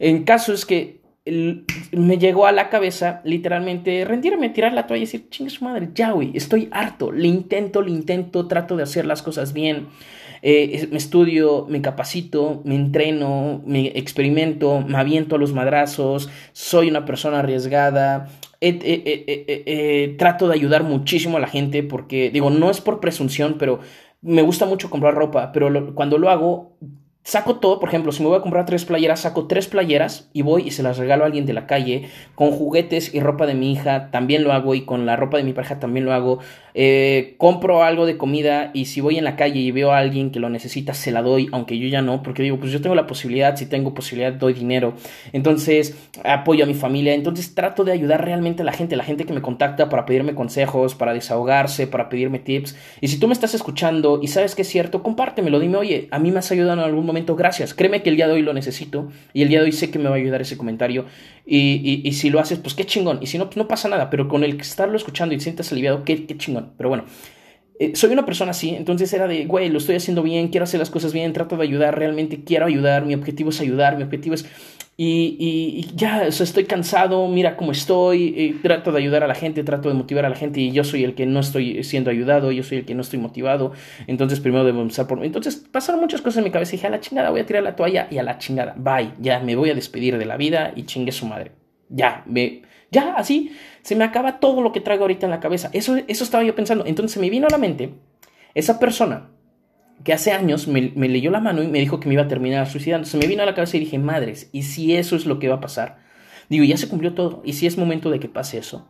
En 0.01 0.25
caso 0.25 0.53
es 0.53 0.67
que 0.67 1.03
me 1.93 2.19
llegó 2.19 2.47
a 2.47 2.53
la 2.53 2.69
cabeza 2.69 3.21
literalmente 3.25 4.05
rendirme, 4.05 4.49
tirar 4.49 4.73
la 4.73 4.89
toalla 4.89 5.05
y 5.05 5.07
decir, 5.07 5.29
chingue 5.31 5.51
su 5.51 5.65
madre, 5.65 5.91
ya, 5.95 6.11
güey, 6.11 6.33
estoy 6.35 6.69
harto, 6.73 7.13
le 7.13 7.29
intento, 7.29 7.81
le 7.81 7.93
intento, 7.93 8.49
trato 8.49 8.77
de 8.77 8.83
hacer 8.83 9.07
las 9.07 9.23
cosas 9.23 9.53
bien, 9.53 9.87
eh, 10.43 10.89
me 10.91 10.99
estudio, 10.99 11.67
me 11.69 11.81
capacito, 11.81 12.61
me 12.65 12.75
entreno, 12.75 13.63
me 13.65 13.87
experimento, 13.97 14.81
me 14.81 14.99
aviento 14.99 15.37
a 15.37 15.39
los 15.39 15.53
madrazos, 15.53 16.29
soy 16.53 16.91
una 16.91 17.05
persona 17.05 17.39
arriesgada, 17.39 18.29
trato 20.19 20.49
de 20.49 20.55
ayudar 20.55 20.85
muchísimo 20.85 21.37
a 21.37 21.41
la 21.41 21.49
gente 21.49 21.83
porque, 21.83 22.31
digo, 22.31 22.51
no 22.51 22.71
es 22.71 22.81
por 22.81 23.01
presunción, 23.01 23.57
pero 23.59 23.81
me 24.23 24.43
gusta 24.43 24.67
mucho 24.67 24.91
comprar 24.91 25.15
ropa, 25.15 25.51
pero 25.53 25.95
cuando 25.95 26.19
lo 26.19 26.29
hago, 26.29 26.77
saco 27.31 27.61
todo, 27.61 27.79
por 27.79 27.89
ejemplo, 27.89 28.11
si 28.11 28.25
me 28.25 28.29
voy 28.29 28.39
a 28.39 28.41
comprar 28.41 28.67
tres 28.67 28.85
playeras, 28.85 29.21
saco 29.21 29.47
tres 29.47 29.69
playeras 29.69 30.29
y 30.33 30.43
voy 30.43 30.65
y 30.67 30.73
se 30.73 30.83
las 30.83 30.99
regalo 30.99 31.23
a 31.23 31.27
alguien 31.27 31.47
de 31.47 31.53
la 31.53 31.69
calle, 31.69 32.09
con 32.35 32.51
juguetes 32.51 33.15
y 33.15 33.21
ropa 33.21 33.47
de 33.47 33.55
mi 33.55 33.71
hija, 33.71 34.11
también 34.11 34.43
lo 34.43 34.53
hago, 34.53 34.75
y 34.75 34.81
con 34.85 35.07
la 35.07 35.15
ropa 35.15 35.37
de 35.37 35.45
mi 35.45 35.53
pareja 35.53 35.79
también 35.79 36.07
lo 36.07 36.13
hago. 36.13 36.41
Eh, 36.75 37.35
compro 37.39 37.83
algo 37.83 38.07
de 38.07 38.17
comida 38.17 38.71
y 38.75 38.85
si 38.87 39.01
voy 39.01 39.19
en 39.19 39.25
la 39.25 39.37
calle 39.37 39.61
y 39.61 39.71
veo 39.71 39.93
a 39.93 39.99
alguien 39.99 40.31
que 40.31 40.41
lo 40.41 40.51
necesita, 40.51 40.95
se 40.95 41.13
la 41.13 41.23
doy, 41.23 41.49
aunque 41.53 41.79
yo 41.79 41.89
ya 41.89 42.03
no, 42.03 42.23
porque 42.23 42.43
digo, 42.43 42.59
pues 42.59 42.73
yo 42.73 42.81
tengo 42.81 42.97
la 42.97 43.07
posibilidad, 43.07 43.57
si 43.57 43.67
tengo 43.67 43.95
posibilidad, 43.95 44.33
doy 44.33 44.53
dinero. 44.53 44.95
Entonces, 45.33 45.97
apoyo 46.25 46.65
a 46.65 46.67
mi 46.67 46.75
familia, 46.75 47.15
entonces 47.15 47.55
trato 47.55 47.85
de 47.85 47.93
ayudar 47.93 48.25
realmente 48.25 48.63
a 48.63 48.65
la 48.65 48.73
gente, 48.73 48.97
la 48.97 49.05
gente 49.05 49.25
que 49.25 49.33
me 49.33 49.43
contacta 49.43 49.89
para 49.89 50.05
pedirme 50.05 50.35
consejos, 50.35 50.97
para 50.97 51.13
desahogarse, 51.13 51.87
para 51.87 52.09
pedirme 52.09 52.41
tips. 52.41 52.77
Y 53.01 53.07
si 53.07 53.21
tú 53.21 53.29
me 53.29 53.35
estás 53.35 53.55
escuchando 53.55 54.19
y 54.21 54.29
sabes 54.29 54.57
que 54.57 54.63
es 54.63 54.69
cierto, 54.69 55.03
compártemelo, 55.05 55.61
dime, 55.61 55.77
oye, 55.77 56.09
a 56.11 56.19
mí 56.19 56.33
me 56.33 56.41
has 56.41 56.51
ayudado 56.51 56.75
en 56.75 56.85
algún 56.85 57.07
momento, 57.07 57.20
gracias. 57.27 57.75
Créeme 57.75 58.03
que 58.03 58.11
el 58.11 58.17
día 58.17 58.27
de 58.27 58.35
hoy 58.35 58.43
lo 58.43 58.53
necesito 58.53 59.11
y 59.33 59.43
el 59.43 59.49
día 59.49 59.61
de 59.61 59.67
hoy 59.67 59.73
sé 59.73 59.91
que 59.91 59.99
me 59.99 60.09
va 60.09 60.17
a 60.17 60.19
ayudar 60.19 60.41
ese 60.41 60.57
comentario. 60.57 61.07
Y, 61.47 62.03
y, 62.05 62.13
si 62.13 62.31
lo 62.31 62.41
haces, 62.41 62.59
pues 62.59 62.75
qué 62.75 62.85
chingón. 62.85 63.19
Y 63.23 63.27
si 63.27 63.39
no, 63.39 63.47
pues 63.47 63.57
no 63.57 63.67
pasa 63.67 63.89
nada, 63.89 64.11
pero 64.11 64.29
con 64.29 64.45
el 64.45 64.61
estarlo 64.61 64.97
escuchando 64.97 65.35
y 65.35 65.39
te 65.39 65.45
sientas 65.45 65.73
aliviado, 65.73 66.05
qué, 66.05 66.27
qué 66.27 66.37
chingón. 66.37 66.73
Pero 66.77 66.89
bueno, 66.89 67.05
eh, 67.81 67.97
soy 67.97 68.13
una 68.13 68.27
persona 68.27 68.51
así, 68.51 68.75
entonces 68.75 69.11
era 69.15 69.27
de, 69.27 69.47
güey, 69.47 69.71
lo 69.71 69.79
estoy 69.79 69.97
haciendo 69.97 70.23
bien, 70.23 70.49
quiero 70.49 70.65
hacer 70.65 70.79
las 70.79 70.91
cosas 70.91 71.15
bien, 71.15 71.33
trato 71.33 71.57
de 71.57 71.63
ayudar, 71.63 71.99
realmente 71.99 72.45
quiero 72.45 72.67
ayudar, 72.67 73.07
mi 73.07 73.15
objetivo 73.15 73.49
es 73.49 73.61
ayudar, 73.63 73.97
mi 73.97 74.03
objetivo 74.03 74.35
es... 74.35 74.45
Y, 75.03 75.37
y, 75.39 75.97
ya, 75.97 76.25
o 76.29 76.31
sea, 76.31 76.45
estoy 76.45 76.65
cansado, 76.65 77.27
mira 77.27 77.57
cómo 77.57 77.73
estoy, 77.73 78.35
eh, 78.37 78.57
trato 78.63 78.93
de 78.93 78.99
ayudar 78.99 79.25
a 79.25 79.27
la 79.27 79.35
gente, 79.35 79.65
trato 79.65 79.89
de 79.89 79.95
motivar 79.95 80.27
a 80.27 80.29
la 80.29 80.37
gente 80.37 80.61
y 80.61 80.73
yo 80.73 80.85
soy 80.85 81.05
el 81.05 81.15
que 81.15 81.25
no 81.25 81.41
estoy 81.41 81.83
siendo 81.85 82.11
ayudado, 82.11 82.53
yo 82.53 82.63
soy 82.63 82.77
el 82.77 82.85
que 82.85 82.95
no 82.95 83.01
estoy 83.01 83.19
motivado, 83.19 83.73
entonces 84.07 84.41
primero 84.41 84.63
debo 84.63 84.83
empezar 84.83 85.07
por... 85.07 85.25
Entonces 85.25 85.57
pasaron 85.57 86.03
muchas 86.03 86.21
cosas 86.21 86.37
en 86.37 86.45
mi 86.45 86.51
cabeza 86.51 86.75
y 86.75 86.77
dije, 86.77 86.89
a 86.89 86.91
la 86.91 87.01
chingada 87.01 87.31
voy 87.31 87.41
a 87.41 87.47
tirar 87.47 87.63
la 87.63 87.77
toalla 87.77 88.09
y 88.11 88.19
a 88.19 88.23
la 88.23 88.37
chingada, 88.37 88.75
bye, 88.77 89.13
ya 89.19 89.41
me 89.41 89.57
voy 89.57 89.71
a 89.71 89.75
despedir 89.75 90.19
de 90.19 90.27
la 90.27 90.37
vida 90.37 90.75
y 90.77 90.83
chingue 90.83 91.13
su 91.13 91.25
madre. 91.25 91.53
Ya, 91.89 92.23
me 92.27 92.61
ya, 92.91 93.15
así, 93.15 93.57
se 93.81 93.97
me 93.97 94.05
acaba 94.05 94.39
todo 94.39 94.61
lo 94.61 94.71
que 94.71 94.83
traigo 94.83 95.05
ahorita 95.05 95.25
en 95.25 95.31
la 95.31 95.41
cabeza. 95.41 95.71
Eso, 95.73 95.97
eso 96.09 96.25
estaba 96.25 96.45
yo 96.45 96.55
pensando. 96.55 96.85
Entonces 96.85 97.19
me 97.19 97.31
vino 97.31 97.47
a 97.47 97.51
la 97.51 97.57
mente 97.57 97.95
esa 98.53 98.79
persona 98.79 99.31
que 100.05 100.13
hace 100.13 100.33
años 100.33 100.69
me, 100.69 100.81
leyó 100.81 101.31
la 101.31 101.41
mano 101.41 101.63
y 101.63 101.69
me 101.69 101.79
dijo 101.79 102.01
que 102.01 102.09
me 102.09 102.15
iba 102.15 102.25
a 102.25 102.29
terminar 102.29 102.69
suicidando. 102.69 103.07
Se 103.07 103.19
me 103.19 103.27
vino 103.27 103.43
a 103.43 103.47
la 103.47 103.55
cabeza 103.55 103.77
y 103.77 103.81
dije, 103.81 103.99
madres, 103.99 104.49
¿y 104.53 104.63
si 104.63 104.97
eso 104.97 105.17
es 105.17 105.27
lo 105.27 105.39
que 105.39 105.49
va 105.49 105.57
a 105.57 105.61
pasar? 105.61 105.99
Digo, 106.49 106.65
ya 106.65 106.77
se 106.77 106.89
cumplió 106.89 107.15
todo, 107.15 107.43
¿y 107.45 107.53
si 107.53 107.67
es 107.67 107.79
momento 107.79 108.11
de 108.11 108.19
que 108.19 108.29
pase 108.29 108.59
eso? 108.59 108.89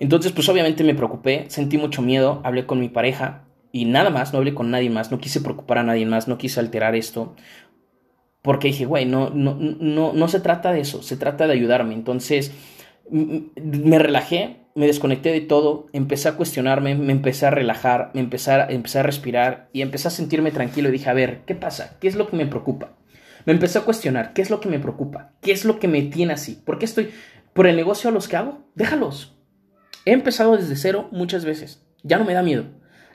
Entonces, 0.00 0.32
pues 0.32 0.48
obviamente 0.48 0.84
me 0.84 0.94
preocupé, 0.94 1.46
sentí 1.48 1.78
mucho 1.78 2.02
miedo, 2.02 2.40
hablé 2.44 2.66
con 2.66 2.80
mi 2.80 2.88
pareja 2.88 3.44
y 3.72 3.84
nada 3.84 4.10
más, 4.10 4.32
no 4.32 4.38
hablé 4.38 4.54
con 4.54 4.70
nadie 4.70 4.90
más, 4.90 5.10
no 5.10 5.18
quise 5.18 5.40
preocupar 5.40 5.78
a 5.78 5.82
nadie 5.82 6.06
más, 6.06 6.28
no 6.28 6.38
quise 6.38 6.60
alterar 6.60 6.94
esto, 6.94 7.36
porque 8.42 8.68
dije, 8.68 8.86
güey, 8.86 9.04
no, 9.04 9.30
no, 9.30 9.56
no, 9.58 10.12
no 10.12 10.28
se 10.28 10.40
trata 10.40 10.72
de 10.72 10.80
eso, 10.80 11.02
se 11.02 11.16
trata 11.16 11.46
de 11.46 11.52
ayudarme. 11.52 11.94
Entonces, 11.94 12.52
me 13.10 13.98
relajé, 13.98 14.68
me 14.74 14.86
desconecté 14.86 15.32
de 15.32 15.40
todo, 15.40 15.86
empecé 15.92 16.28
a 16.28 16.36
cuestionarme, 16.36 16.94
me 16.94 17.12
empecé 17.12 17.46
a 17.46 17.50
relajar, 17.50 18.10
me 18.14 18.20
empecé 18.20 18.52
a, 18.52 18.66
empecé 18.66 19.00
a 19.00 19.02
respirar 19.02 19.68
y 19.72 19.82
empecé 19.82 20.08
a 20.08 20.12
sentirme 20.12 20.50
tranquilo 20.50 20.88
y 20.88 20.92
dije, 20.92 21.10
a 21.10 21.14
ver, 21.14 21.40
¿qué 21.46 21.54
pasa? 21.54 21.96
¿Qué 22.00 22.08
es 22.08 22.14
lo 22.14 22.28
que 22.28 22.36
me 22.36 22.46
preocupa? 22.46 22.96
Me 23.44 23.52
empecé 23.52 23.78
a 23.78 23.82
cuestionar, 23.82 24.34
¿qué 24.34 24.42
es 24.42 24.50
lo 24.50 24.60
que 24.60 24.68
me 24.68 24.78
preocupa? 24.78 25.32
¿Qué 25.40 25.52
es 25.52 25.64
lo 25.64 25.78
que 25.78 25.88
me 25.88 26.02
tiene 26.02 26.34
así? 26.34 26.62
¿Por 26.64 26.78
qué 26.78 26.84
estoy 26.84 27.10
por 27.54 27.66
el 27.66 27.76
negocio 27.76 28.10
a 28.10 28.12
los 28.12 28.28
que 28.28 28.36
hago? 28.36 28.68
Déjalos. 28.74 29.36
He 30.04 30.12
empezado 30.12 30.56
desde 30.56 30.76
cero 30.76 31.08
muchas 31.10 31.44
veces. 31.44 31.84
Ya 32.02 32.18
no 32.18 32.24
me 32.24 32.34
da 32.34 32.42
miedo. 32.42 32.66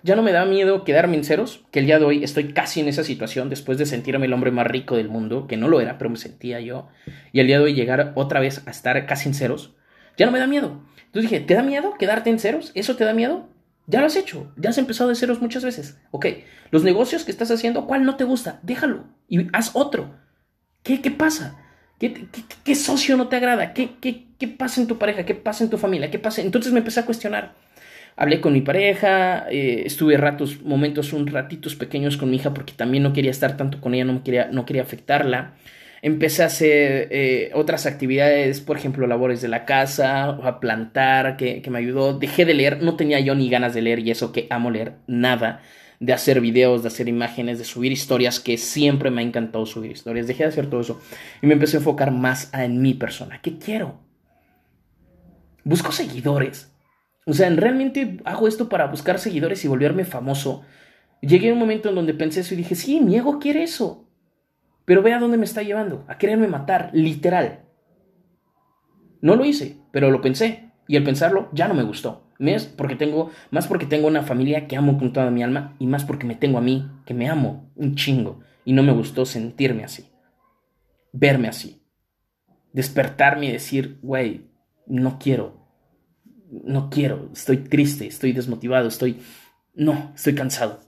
Ya 0.03 0.17
no 0.17 0.21
me 0.21 0.33
da 0.33 0.43
miedo 0.43 0.83
quedarme 0.83 1.15
en 1.15 1.23
ceros, 1.23 1.63
que 1.71 1.79
el 1.79 1.85
día 1.85 1.97
de 1.97 2.03
hoy 2.03 2.25
estoy 2.25 2.51
casi 2.51 2.81
en 2.81 2.89
esa 2.89 3.05
situación 3.05 3.49
después 3.49 3.77
de 3.77 3.85
sentirme 3.85 4.25
el 4.25 4.33
hombre 4.33 4.51
más 4.51 4.67
rico 4.67 4.97
del 4.97 5.07
mundo, 5.07 5.47
que 5.47 5.55
no 5.55 5.69
lo 5.69 5.79
era, 5.79 5.97
pero 5.97 6.09
me 6.09 6.17
sentía 6.17 6.59
yo. 6.59 6.89
Y 7.31 7.39
el 7.39 7.47
día 7.47 7.57
de 7.57 7.63
hoy 7.63 7.73
llegar 7.73 8.11
otra 8.15 8.41
vez 8.41 8.67
a 8.67 8.71
estar 8.71 9.05
casi 9.05 9.29
en 9.29 9.33
ceros, 9.33 9.75
ya 10.17 10.25
no 10.25 10.31
me 10.31 10.39
da 10.39 10.47
miedo. 10.47 10.81
Entonces 11.05 11.29
dije, 11.29 11.43
¿te 11.43 11.53
da 11.53 11.63
miedo 11.63 11.93
quedarte 11.97 12.29
en 12.29 12.39
ceros? 12.39 12.71
¿Eso 12.75 12.95
te 12.95 13.05
da 13.05 13.13
miedo? 13.13 13.47
Ya 13.85 13.99
lo 13.99 14.05
has 14.05 14.15
hecho, 14.15 14.51
ya 14.55 14.69
has 14.69 14.77
empezado 14.77 15.09
de 15.09 15.15
ceros 15.15 15.41
muchas 15.41 15.63
veces. 15.63 15.99
Ok, 16.11 16.27
los 16.71 16.83
negocios 16.83 17.25
que 17.25 17.31
estás 17.31 17.51
haciendo, 17.51 17.85
¿cuál 17.85 18.05
no 18.05 18.15
te 18.15 18.23
gusta? 18.23 18.59
Déjalo 18.63 19.05
y 19.27 19.47
haz 19.51 19.71
otro. 19.73 20.15
¿Qué, 20.83 21.01
qué 21.01 21.11
pasa? 21.11 21.59
¿Qué, 21.99 22.27
qué, 22.63 22.75
socio 22.75 23.17
no 23.17 23.27
te 23.27 23.35
agrada? 23.35 23.73
¿Qué, 23.73 23.91
¿Qué, 24.01 24.25
qué, 24.37 24.47
pasa 24.47 24.81
en 24.81 24.87
tu 24.87 24.97
pareja? 24.97 25.25
¿Qué 25.25 25.35
pasa 25.35 25.63
en 25.63 25.69
tu 25.69 25.77
familia? 25.77 26.11
¿Qué 26.11 26.19
pasa? 26.19 26.41
Entonces 26.41 26.73
me 26.73 26.79
empecé 26.79 27.01
a 27.01 27.05
cuestionar. 27.05 27.53
Hablé 28.15 28.41
con 28.41 28.53
mi 28.53 28.61
pareja, 28.61 29.47
eh, 29.49 29.83
estuve 29.85 30.17
ratos, 30.17 30.61
momentos, 30.61 31.13
un 31.13 31.27
ratitos 31.27 31.75
pequeños 31.75 32.17
con 32.17 32.29
mi 32.29 32.37
hija 32.37 32.53
porque 32.53 32.73
también 32.73 33.03
no 33.03 33.13
quería 33.13 33.31
estar 33.31 33.57
tanto 33.57 33.81
con 33.81 33.93
ella, 33.93 34.05
no, 34.05 34.23
quería, 34.23 34.49
no 34.51 34.65
quería 34.65 34.83
afectarla. 34.83 35.55
Empecé 36.03 36.43
a 36.43 36.47
hacer 36.47 37.07
eh, 37.11 37.49
otras 37.55 37.87
actividades, 37.87 38.61
por 38.61 38.77
ejemplo, 38.77 39.07
labores 39.07 39.41
de 39.41 39.47
la 39.47 39.65
casa, 39.65 40.25
a 40.25 40.59
plantar, 40.59 41.37
que, 41.37 41.63
que 41.63 41.71
me 41.71 41.79
ayudó. 41.79 42.19
Dejé 42.19 42.45
de 42.45 42.53
leer, 42.53 42.83
no 42.83 42.95
tenía 42.95 43.19
yo 43.19 43.33
ni 43.33 43.49
ganas 43.49 43.73
de 43.73 43.81
leer 43.81 43.99
y 43.99 44.11
eso 44.11 44.31
que 44.31 44.45
amo 44.51 44.69
leer, 44.69 44.93
nada 45.07 45.61
de 46.03 46.11
hacer 46.11 46.41
videos, 46.41 46.81
de 46.81 46.89
hacer 46.89 47.07
imágenes, 47.07 47.59
de 47.59 47.63
subir 47.63 47.93
historias, 47.93 48.41
que 48.41 48.57
siempre 48.57 49.09
me 49.09 49.21
ha 49.21 49.25
encantado 49.25 49.65
subir 49.65 49.91
historias. 49.91 50.27
Dejé 50.27 50.43
de 50.43 50.49
hacer 50.49 50.69
todo 50.69 50.81
eso 50.81 51.01
y 51.41 51.47
me 51.47 51.53
empecé 51.53 51.77
a 51.77 51.79
enfocar 51.79 52.11
más 52.11 52.53
en 52.53 52.81
mi 52.81 52.93
persona. 52.93 53.39
¿Qué 53.41 53.57
quiero? 53.57 54.01
Busco 55.63 55.93
seguidores. 55.93 56.73
O 57.25 57.31
sea, 57.31 57.49
realmente 57.51 58.17
hago 58.25 58.49
esto 58.49 58.67
para 58.67 58.87
buscar 58.87 59.17
seguidores 59.17 59.63
y 59.63 59.69
volverme 59.69 60.03
famoso. 60.03 60.63
Llegué 61.21 61.51
a 61.51 61.53
un 61.53 61.59
momento 61.59 61.87
en 61.87 61.95
donde 61.95 62.13
pensé 62.13 62.41
eso 62.41 62.53
y 62.53 62.57
dije, 62.57 62.75
sí, 62.75 62.99
mi 62.99 63.15
ego 63.15 63.39
quiere 63.39 63.63
eso. 63.63 64.02
Pero 64.85 65.01
ve 65.01 65.13
a 65.13 65.19
dónde 65.19 65.37
me 65.37 65.45
está 65.45 65.61
llevando, 65.61 66.03
a 66.07 66.17
quererme 66.17 66.47
matar, 66.47 66.89
literal. 66.93 67.63
No 69.21 69.35
lo 69.35 69.45
hice, 69.45 69.77
pero 69.91 70.11
lo 70.11 70.21
pensé. 70.21 70.71
Y 70.87 70.97
al 70.97 71.03
pensarlo 71.03 71.49
ya 71.53 71.67
no 71.67 71.73
me 71.73 71.83
gustó. 71.83 72.27
Más 72.39 72.65
porque 72.65 72.97
tengo, 72.97 73.31
más 73.51 73.67
porque 73.67 73.85
tengo 73.85 74.07
una 74.07 74.23
familia 74.23 74.67
que 74.67 74.75
amo 74.75 74.97
con 74.97 75.13
toda 75.13 75.31
mi 75.31 75.43
alma 75.43 75.75
y 75.79 75.87
más 75.87 76.03
porque 76.03 76.27
me 76.27 76.35
tengo 76.35 76.57
a 76.57 76.61
mí, 76.61 76.89
que 77.05 77.13
me 77.13 77.29
amo 77.29 77.71
un 77.75 77.95
chingo. 77.95 78.41
Y 78.65 78.73
no 78.73 78.83
me 78.83 78.91
gustó 78.91 79.25
sentirme 79.25 79.85
así. 79.85 80.09
Verme 81.13 81.47
así. 81.47 81.81
Despertarme 82.73 83.45
y 83.45 83.51
decir, 83.53 83.99
güey, 84.01 84.49
no 84.87 85.19
quiero. 85.19 85.69
No 86.49 86.89
quiero. 86.89 87.29
Estoy 87.31 87.57
triste, 87.57 88.07
estoy 88.07 88.33
desmotivado, 88.33 88.87
estoy... 88.89 89.21
No, 89.73 90.11
estoy 90.13 90.35
cansado. 90.35 90.81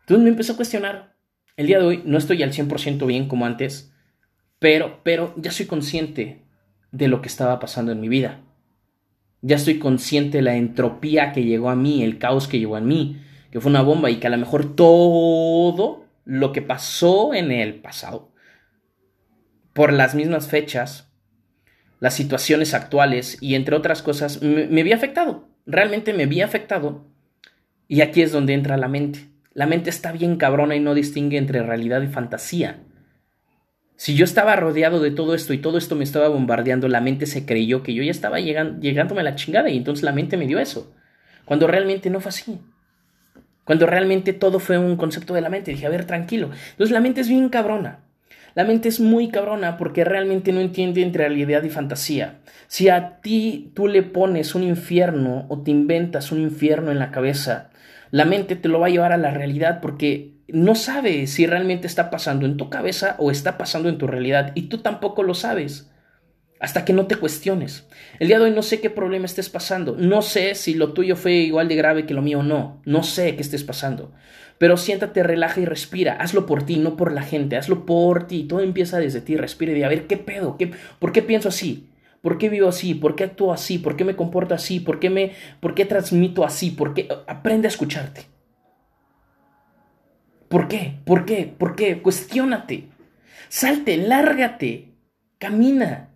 Entonces 0.00 0.24
me 0.24 0.30
empezó 0.30 0.54
a 0.54 0.56
cuestionar. 0.56 1.13
El 1.56 1.68
día 1.68 1.78
de 1.78 1.84
hoy 1.84 2.02
no 2.04 2.18
estoy 2.18 2.42
al 2.42 2.52
100% 2.52 3.06
bien 3.06 3.28
como 3.28 3.46
antes, 3.46 3.92
pero, 4.58 5.00
pero 5.04 5.34
ya 5.36 5.52
soy 5.52 5.66
consciente 5.66 6.42
de 6.90 7.06
lo 7.06 7.22
que 7.22 7.28
estaba 7.28 7.60
pasando 7.60 7.92
en 7.92 8.00
mi 8.00 8.08
vida. 8.08 8.40
Ya 9.40 9.56
estoy 9.56 9.78
consciente 9.78 10.38
de 10.38 10.42
la 10.42 10.56
entropía 10.56 11.32
que 11.32 11.44
llegó 11.44 11.70
a 11.70 11.76
mí, 11.76 12.02
el 12.02 12.18
caos 12.18 12.48
que 12.48 12.58
llegó 12.58 12.76
a 12.76 12.80
mí, 12.80 13.20
que 13.52 13.60
fue 13.60 13.70
una 13.70 13.82
bomba 13.82 14.10
y 14.10 14.16
que 14.16 14.26
a 14.26 14.30
lo 14.30 14.38
mejor 14.38 14.74
todo 14.74 16.06
lo 16.24 16.52
que 16.52 16.62
pasó 16.62 17.34
en 17.34 17.52
el 17.52 17.74
pasado, 17.74 18.32
por 19.74 19.92
las 19.92 20.14
mismas 20.14 20.48
fechas, 20.48 21.12
las 22.00 22.14
situaciones 22.14 22.74
actuales 22.74 23.38
y 23.40 23.54
entre 23.54 23.76
otras 23.76 24.02
cosas, 24.02 24.42
me, 24.42 24.66
me 24.66 24.80
había 24.80 24.96
afectado. 24.96 25.48
Realmente 25.66 26.12
me 26.14 26.24
había 26.24 26.46
afectado. 26.46 27.06
Y 27.86 28.00
aquí 28.00 28.22
es 28.22 28.32
donde 28.32 28.54
entra 28.54 28.76
la 28.76 28.88
mente. 28.88 29.33
La 29.54 29.66
mente 29.66 29.88
está 29.88 30.10
bien 30.10 30.36
cabrona 30.36 30.74
y 30.74 30.80
no 30.80 30.94
distingue 30.94 31.38
entre 31.38 31.62
realidad 31.62 32.02
y 32.02 32.08
fantasía. 32.08 32.80
Si 33.96 34.16
yo 34.16 34.24
estaba 34.24 34.56
rodeado 34.56 35.00
de 35.00 35.12
todo 35.12 35.34
esto 35.34 35.52
y 35.52 35.58
todo 35.58 35.78
esto 35.78 35.94
me 35.94 36.02
estaba 36.02 36.28
bombardeando, 36.28 36.88
la 36.88 37.00
mente 37.00 37.26
se 37.26 37.46
creyó 37.46 37.84
que 37.84 37.94
yo 37.94 38.02
ya 38.02 38.10
estaba 38.10 38.40
llegando, 38.40 38.80
llegándome 38.80 39.20
a 39.20 39.24
la 39.24 39.36
chingada 39.36 39.70
y 39.70 39.76
entonces 39.76 40.02
la 40.02 40.12
mente 40.12 40.36
me 40.36 40.48
dio 40.48 40.58
eso. 40.58 40.92
Cuando 41.44 41.68
realmente 41.68 42.10
no 42.10 42.18
fue 42.18 42.30
así. 42.30 42.60
Cuando 43.64 43.86
realmente 43.86 44.32
todo 44.32 44.58
fue 44.58 44.76
un 44.76 44.96
concepto 44.96 45.34
de 45.34 45.40
la 45.40 45.48
mente. 45.48 45.70
Dije, 45.70 45.86
a 45.86 45.90
ver, 45.90 46.04
tranquilo. 46.04 46.50
Entonces 46.72 46.92
la 46.92 47.00
mente 47.00 47.20
es 47.20 47.28
bien 47.28 47.48
cabrona. 47.48 48.00
La 48.54 48.64
mente 48.64 48.88
es 48.88 49.00
muy 49.00 49.28
cabrona 49.28 49.76
porque 49.76 50.04
realmente 50.04 50.52
no 50.52 50.60
entiende 50.60 51.02
entre 51.02 51.28
realidad 51.28 51.62
y 51.62 51.70
fantasía. 51.70 52.40
Si 52.66 52.88
a 52.88 53.20
ti 53.20 53.72
tú 53.74 53.88
le 53.88 54.02
pones 54.02 54.54
un 54.54 54.64
infierno 54.64 55.46
o 55.48 55.62
te 55.62 55.70
inventas 55.70 56.32
un 56.32 56.40
infierno 56.40 56.90
en 56.90 56.98
la 56.98 57.10
cabeza, 57.10 57.70
la 58.14 58.24
mente 58.24 58.54
te 58.54 58.68
lo 58.68 58.78
va 58.78 58.86
a 58.86 58.90
llevar 58.90 59.10
a 59.10 59.16
la 59.16 59.32
realidad 59.32 59.80
porque 59.82 60.34
no 60.46 60.76
sabe 60.76 61.26
si 61.26 61.46
realmente 61.46 61.88
está 61.88 62.10
pasando 62.10 62.46
en 62.46 62.56
tu 62.56 62.70
cabeza 62.70 63.16
o 63.18 63.32
está 63.32 63.58
pasando 63.58 63.88
en 63.88 63.98
tu 63.98 64.06
realidad 64.06 64.52
y 64.54 64.68
tú 64.68 64.78
tampoco 64.78 65.24
lo 65.24 65.34
sabes 65.34 65.90
hasta 66.60 66.84
que 66.84 66.92
no 66.92 67.08
te 67.08 67.16
cuestiones. 67.16 67.88
El 68.20 68.28
día 68.28 68.38
de 68.38 68.44
hoy 68.44 68.50
no 68.52 68.62
sé 68.62 68.80
qué 68.80 68.88
problema 68.88 69.26
estés 69.26 69.48
pasando, 69.48 69.96
no 69.98 70.22
sé 70.22 70.54
si 70.54 70.74
lo 70.74 70.92
tuyo 70.92 71.16
fue 71.16 71.32
igual 71.32 71.66
de 71.66 71.74
grave 71.74 72.06
que 72.06 72.14
lo 72.14 72.22
mío 72.22 72.38
o 72.38 72.42
no, 72.44 72.80
no 72.84 73.02
sé 73.02 73.34
qué 73.34 73.42
estés 73.42 73.64
pasando, 73.64 74.12
pero 74.58 74.76
siéntate, 74.76 75.24
relaja 75.24 75.60
y 75.60 75.64
respira, 75.64 76.12
hazlo 76.12 76.46
por 76.46 76.64
ti, 76.64 76.76
no 76.76 76.96
por 76.96 77.10
la 77.10 77.22
gente, 77.22 77.56
hazlo 77.56 77.84
por 77.84 78.28
ti, 78.28 78.44
todo 78.44 78.60
empieza 78.60 79.00
desde 79.00 79.22
ti, 79.22 79.36
respira 79.36 79.72
y 79.72 79.74
di, 79.74 79.82
a 79.82 79.88
ver, 79.88 80.06
¿qué 80.06 80.18
pedo? 80.18 80.56
¿Qué, 80.56 80.70
¿Por 81.00 81.10
qué 81.10 81.22
pienso 81.22 81.48
así? 81.48 81.88
¿Por 82.24 82.38
qué 82.38 82.48
vivo 82.48 82.70
así? 82.70 82.94
¿Por 82.94 83.16
qué 83.16 83.24
actúo 83.24 83.52
así? 83.52 83.78
¿Por 83.78 83.96
qué 83.96 84.04
me 84.06 84.16
comporto 84.16 84.54
así? 84.54 84.80
¿Por 84.80 84.98
qué 84.98 85.10
me 85.10 85.32
por 85.60 85.74
qué 85.74 85.84
transmito 85.84 86.42
así? 86.42 86.70
¿Por 86.70 86.94
qué 86.94 87.06
aprende 87.26 87.68
a 87.68 87.68
escucharte? 87.68 88.22
¿Por 90.48 90.66
qué? 90.66 91.00
¿Por 91.04 91.26
qué? 91.26 91.54
¿Por 91.58 91.76
qué? 91.76 92.00
Cuestiónate. 92.00 92.88
Salte, 93.50 93.98
lárgate. 93.98 94.94
Camina. 95.36 96.14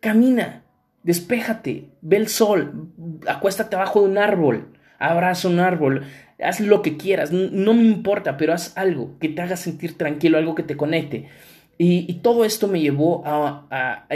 Camina. 0.00 0.64
Despéjate. 1.02 1.90
Ve 2.00 2.16
el 2.16 2.28
sol. 2.28 2.88
Acuéstate 3.28 3.76
abajo 3.76 4.00
de 4.00 4.08
un 4.08 4.16
árbol. 4.16 4.72
Abraza 4.98 5.48
un 5.48 5.60
árbol. 5.60 6.06
Haz 6.42 6.60
lo 6.60 6.80
que 6.80 6.96
quieras. 6.96 7.32
No 7.32 7.74
me 7.74 7.82
importa, 7.82 8.38
pero 8.38 8.54
haz 8.54 8.74
algo 8.78 9.18
que 9.18 9.28
te 9.28 9.42
haga 9.42 9.58
sentir 9.58 9.98
tranquilo, 9.98 10.38
algo 10.38 10.54
que 10.54 10.62
te 10.62 10.78
conecte. 10.78 11.28
Y, 11.76 12.14
todo 12.22 12.46
esto 12.46 12.66
me 12.66 12.80
llevó 12.80 13.22
a, 13.26 14.06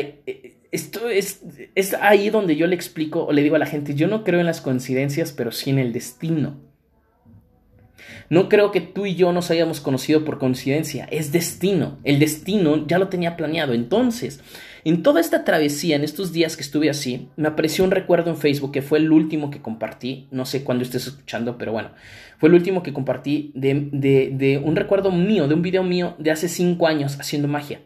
esto 0.73 1.09
es, 1.09 1.43
es 1.75 1.95
ahí 1.95 2.31
donde 2.31 2.57
yo 2.57 2.67
le 2.67 2.75
explico 2.75 3.25
o 3.25 3.33
le 3.33 3.43
digo 3.43 3.57
a 3.57 3.59
la 3.59 3.67
gente, 3.67 3.95
yo 3.95 4.07
no 4.07 4.25
creo 4.25 4.41
en 4.41 4.47
las 4.47 4.61
coincidencias, 4.61 5.33
pero 5.33 5.53
sí 5.53 5.71
en 5.71 5.79
el 5.79 5.93
destino. 5.93 6.59
No 8.29 8.49
creo 8.49 8.71
que 8.71 8.81
tú 8.81 9.07
y 9.07 9.17
yo 9.17 9.33
nos 9.33 9.51
hayamos 9.51 9.81
conocido 9.81 10.25
por 10.25 10.39
coincidencia, 10.39 11.09
es 11.11 11.33
destino. 11.33 11.99
El 12.05 12.21
destino 12.21 12.87
ya 12.87 12.99
lo 12.99 13.09
tenía 13.09 13.37
planeado. 13.37 13.73
Entonces, 13.73 14.41
en 14.85 15.03
toda 15.03 15.21
esta 15.21 15.45
travesía, 15.45 15.97
en 15.97 16.05
estos 16.05 16.33
días 16.33 16.57
que 16.57 16.63
estuve 16.63 16.89
así, 16.89 17.29
me 17.37 17.49
apareció 17.49 17.83
un 17.83 17.91
recuerdo 17.91 18.31
en 18.31 18.37
Facebook 18.37 18.71
que 18.71 18.83
fue 18.83 18.99
el 18.99 19.11
último 19.11 19.51
que 19.51 19.61
compartí. 19.61 20.29
No 20.31 20.47
sé 20.47 20.63
cuándo 20.63 20.85
estés 20.85 21.09
escuchando, 21.09 21.59
pero 21.59 21.73
bueno, 21.73 21.91
fue 22.39 22.49
el 22.49 22.55
último 22.55 22.85
que 22.85 22.93
compartí 22.93 23.51
de, 23.57 23.89
de, 23.91 24.31
de 24.33 24.59
un 24.59 24.77
recuerdo 24.77 25.11
mío, 25.11 25.49
de 25.49 25.55
un 25.55 25.63
video 25.63 25.83
mío 25.83 26.15
de 26.19 26.31
hace 26.31 26.49
cinco 26.49 26.87
años 26.87 27.19
haciendo 27.19 27.49
magia. 27.49 27.81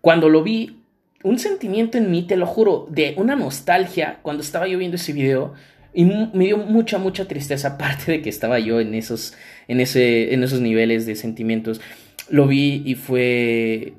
Cuando 0.00 0.28
lo 0.28 0.42
vi, 0.42 0.82
un 1.22 1.38
sentimiento 1.38 1.98
en 1.98 2.10
mí, 2.10 2.22
te 2.22 2.36
lo 2.36 2.46
juro, 2.46 2.86
de 2.90 3.14
una 3.16 3.36
nostalgia 3.36 4.18
cuando 4.22 4.42
estaba 4.42 4.68
yo 4.68 4.78
viendo 4.78 4.96
ese 4.96 5.12
video 5.12 5.54
y 5.92 6.04
me 6.04 6.44
dio 6.44 6.58
mucha, 6.58 6.98
mucha 6.98 7.26
tristeza, 7.26 7.68
aparte 7.74 8.12
de 8.12 8.22
que 8.22 8.28
estaba 8.28 8.58
yo 8.58 8.80
en 8.80 8.94
esos, 8.94 9.34
en 9.66 9.80
ese, 9.80 10.34
en 10.34 10.44
esos 10.44 10.60
niveles 10.60 11.06
de 11.06 11.16
sentimientos. 11.16 11.80
Lo 12.28 12.46
vi 12.46 12.82
y 12.84 12.94
fue 12.94 13.94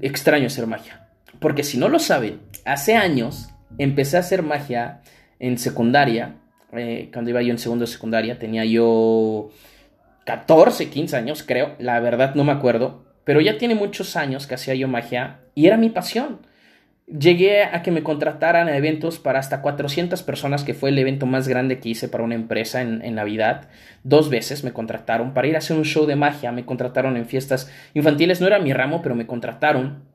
extraño 0.00 0.46
hacer 0.46 0.66
magia. 0.66 1.08
Porque 1.40 1.62
si 1.62 1.78
no 1.78 1.88
lo 1.88 1.98
saben, 1.98 2.40
hace 2.64 2.96
años 2.96 3.50
empecé 3.78 4.16
a 4.16 4.20
hacer 4.20 4.42
magia 4.42 5.02
en 5.38 5.58
secundaria, 5.58 6.36
eh, 6.72 7.10
cuando 7.12 7.30
iba 7.30 7.42
yo 7.42 7.50
en 7.50 7.58
segundo 7.58 7.84
de 7.84 7.92
secundaria, 7.92 8.38
tenía 8.38 8.64
yo 8.64 9.50
14, 10.24 10.88
15 10.88 11.16
años, 11.16 11.42
creo, 11.42 11.74
la 11.78 12.00
verdad 12.00 12.34
no 12.34 12.44
me 12.44 12.52
acuerdo, 12.52 13.03
pero 13.24 13.40
ya 13.40 13.58
tiene 13.58 13.74
muchos 13.74 14.16
años 14.16 14.46
que 14.46 14.54
hacía 14.54 14.74
yo 14.74 14.88
magia 14.88 15.40
y 15.54 15.66
era 15.66 15.76
mi 15.76 15.90
pasión. 15.90 16.40
Llegué 17.06 17.64
a 17.64 17.82
que 17.82 17.90
me 17.90 18.02
contrataran 18.02 18.66
a 18.68 18.76
eventos 18.78 19.18
para 19.18 19.38
hasta 19.38 19.60
400 19.60 20.22
personas, 20.22 20.64
que 20.64 20.72
fue 20.72 20.88
el 20.88 20.98
evento 20.98 21.26
más 21.26 21.48
grande 21.48 21.78
que 21.78 21.90
hice 21.90 22.08
para 22.08 22.24
una 22.24 22.34
empresa 22.34 22.80
en, 22.80 23.02
en, 23.04 23.14
Navidad. 23.14 23.68
Dos 24.04 24.30
veces 24.30 24.64
me 24.64 24.72
contrataron 24.72 25.34
para 25.34 25.46
ir 25.46 25.54
a 25.54 25.58
hacer 25.58 25.76
un 25.76 25.84
show 25.84 26.06
de 26.06 26.16
magia, 26.16 26.50
me 26.50 26.64
contrataron 26.64 27.18
en 27.18 27.26
fiestas 27.26 27.70
infantiles, 27.92 28.40
no 28.40 28.46
era 28.46 28.58
mi 28.58 28.72
ramo, 28.72 29.02
pero 29.02 29.14
me 29.14 29.26
contrataron. 29.26 30.13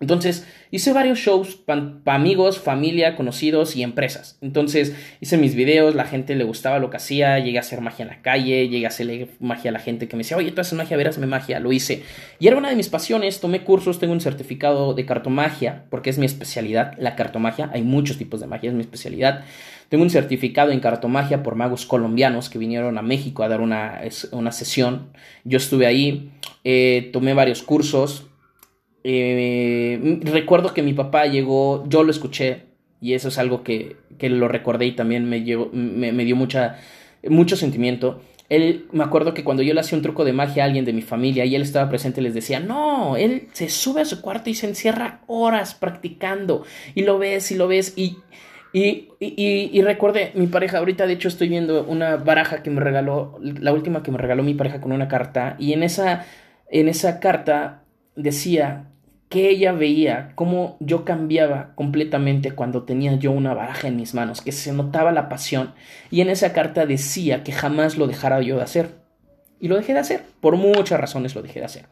Entonces 0.00 0.46
hice 0.72 0.92
varios 0.92 1.20
shows 1.20 1.54
para 1.54 1.94
amigos, 2.06 2.58
familia, 2.58 3.14
conocidos 3.14 3.76
y 3.76 3.84
empresas. 3.84 4.38
Entonces 4.40 4.94
hice 5.20 5.38
mis 5.38 5.54
videos, 5.54 5.94
la 5.94 6.04
gente 6.04 6.34
le 6.34 6.42
gustaba 6.42 6.80
lo 6.80 6.90
que 6.90 6.96
hacía, 6.96 7.38
llegué 7.38 7.58
a 7.58 7.60
hacer 7.60 7.80
magia 7.80 8.02
en 8.02 8.08
la 8.08 8.20
calle, 8.20 8.68
llegué 8.68 8.86
a 8.86 8.88
hacer 8.88 9.28
magia 9.38 9.70
a 9.70 9.72
la 9.72 9.78
gente 9.78 10.08
que 10.08 10.16
me 10.16 10.24
decía, 10.24 10.36
oye, 10.36 10.50
tú 10.50 10.60
haces 10.60 10.74
magia, 10.74 10.96
verásme 10.96 11.26
magia, 11.26 11.60
lo 11.60 11.72
hice. 11.72 12.02
Y 12.40 12.48
era 12.48 12.56
una 12.56 12.70
de 12.70 12.76
mis 12.76 12.88
pasiones, 12.88 13.40
tomé 13.40 13.62
cursos, 13.62 14.00
tengo 14.00 14.12
un 14.12 14.20
certificado 14.20 14.94
de 14.94 15.06
cartomagia, 15.06 15.84
porque 15.90 16.10
es 16.10 16.18
mi 16.18 16.26
especialidad, 16.26 16.94
la 16.98 17.14
cartomagia, 17.14 17.70
hay 17.72 17.82
muchos 17.82 18.18
tipos 18.18 18.40
de 18.40 18.48
magia, 18.48 18.70
es 18.70 18.74
mi 18.74 18.82
especialidad. 18.82 19.44
Tengo 19.88 20.02
un 20.02 20.10
certificado 20.10 20.72
en 20.72 20.80
cartomagia 20.80 21.44
por 21.44 21.54
magos 21.54 21.86
colombianos 21.86 22.50
que 22.50 22.58
vinieron 22.58 22.98
a 22.98 23.02
México 23.02 23.44
a 23.44 23.48
dar 23.48 23.60
una, 23.60 24.00
una 24.32 24.50
sesión. 24.50 25.10
Yo 25.44 25.56
estuve 25.56 25.86
ahí, 25.86 26.32
eh, 26.64 27.10
tomé 27.12 27.32
varios 27.32 27.62
cursos, 27.62 28.26
eh, 29.04 30.20
recuerdo 30.22 30.72
que 30.72 30.82
mi 30.82 30.94
papá 30.94 31.26
llegó, 31.26 31.86
yo 31.88 32.02
lo 32.02 32.10
escuché 32.10 32.62
y 33.02 33.12
eso 33.12 33.28
es 33.28 33.38
algo 33.38 33.62
que, 33.62 33.96
que 34.18 34.30
lo 34.30 34.48
recordé 34.48 34.86
y 34.86 34.92
también 34.92 35.28
me, 35.28 35.40
me, 35.40 36.24
dio 36.24 36.36
mucha, 36.36 36.78
mucho 37.28 37.54
sentimiento. 37.54 38.22
Él, 38.48 38.86
me 38.92 39.04
acuerdo 39.04 39.34
que 39.34 39.44
cuando 39.44 39.62
yo 39.62 39.74
le 39.74 39.80
hacía 39.80 39.98
un 39.98 40.02
truco 40.02 40.24
de 40.24 40.32
magia 40.32 40.62
a 40.62 40.66
alguien 40.66 40.86
de 40.86 40.94
mi 40.94 41.02
familia 41.02 41.44
y 41.44 41.54
él 41.54 41.60
estaba 41.60 41.90
presente, 41.90 42.22
les 42.22 42.32
decía, 42.32 42.60
no, 42.60 43.18
él 43.18 43.48
se 43.52 43.68
sube 43.68 44.00
a 44.00 44.04
su 44.06 44.22
cuarto 44.22 44.48
y 44.48 44.54
se 44.54 44.68
encierra 44.68 45.20
horas 45.26 45.74
practicando 45.74 46.64
y 46.94 47.02
lo 47.02 47.18
ves 47.18 47.50
y 47.50 47.56
lo 47.56 47.68
ves 47.68 47.92
y, 47.94 48.16
y, 48.72 49.10
y, 49.20 49.70
y 49.70 49.82
recuerde, 49.82 50.32
mi 50.34 50.46
pareja, 50.46 50.78
ahorita 50.78 51.06
de 51.06 51.12
hecho 51.12 51.28
estoy 51.28 51.50
viendo 51.50 51.84
una 51.84 52.16
baraja 52.16 52.62
que 52.62 52.70
me 52.70 52.80
regaló, 52.80 53.38
la 53.42 53.74
última 53.74 54.02
que 54.02 54.10
me 54.10 54.18
regaló 54.18 54.42
mi 54.42 54.54
pareja 54.54 54.80
con 54.80 54.92
una 54.92 55.08
carta 55.08 55.56
y 55.58 55.74
en 55.74 55.82
esa, 55.82 56.24
en 56.70 56.88
esa 56.88 57.20
carta 57.20 57.82
decía 58.16 58.90
que 59.28 59.48
ella 59.48 59.72
veía 59.72 60.32
cómo 60.34 60.76
yo 60.80 61.04
cambiaba 61.04 61.72
completamente 61.74 62.52
cuando 62.52 62.84
tenía 62.84 63.16
yo 63.16 63.32
una 63.32 63.54
baraja 63.54 63.88
en 63.88 63.96
mis 63.96 64.14
manos, 64.14 64.42
que 64.42 64.52
se 64.52 64.72
notaba 64.72 65.12
la 65.12 65.28
pasión, 65.28 65.74
y 66.10 66.20
en 66.20 66.30
esa 66.30 66.52
carta 66.52 66.86
decía 66.86 67.42
que 67.42 67.52
jamás 67.52 67.96
lo 67.96 68.06
dejara 68.06 68.40
yo 68.42 68.56
de 68.56 68.62
hacer. 68.62 68.90
Y 69.60 69.68
lo 69.68 69.76
dejé 69.76 69.94
de 69.94 70.00
hacer, 70.00 70.22
por 70.40 70.56
muchas 70.56 71.00
razones 71.00 71.34
lo 71.34 71.42
dejé 71.42 71.60
de 71.60 71.66
hacer. 71.66 71.86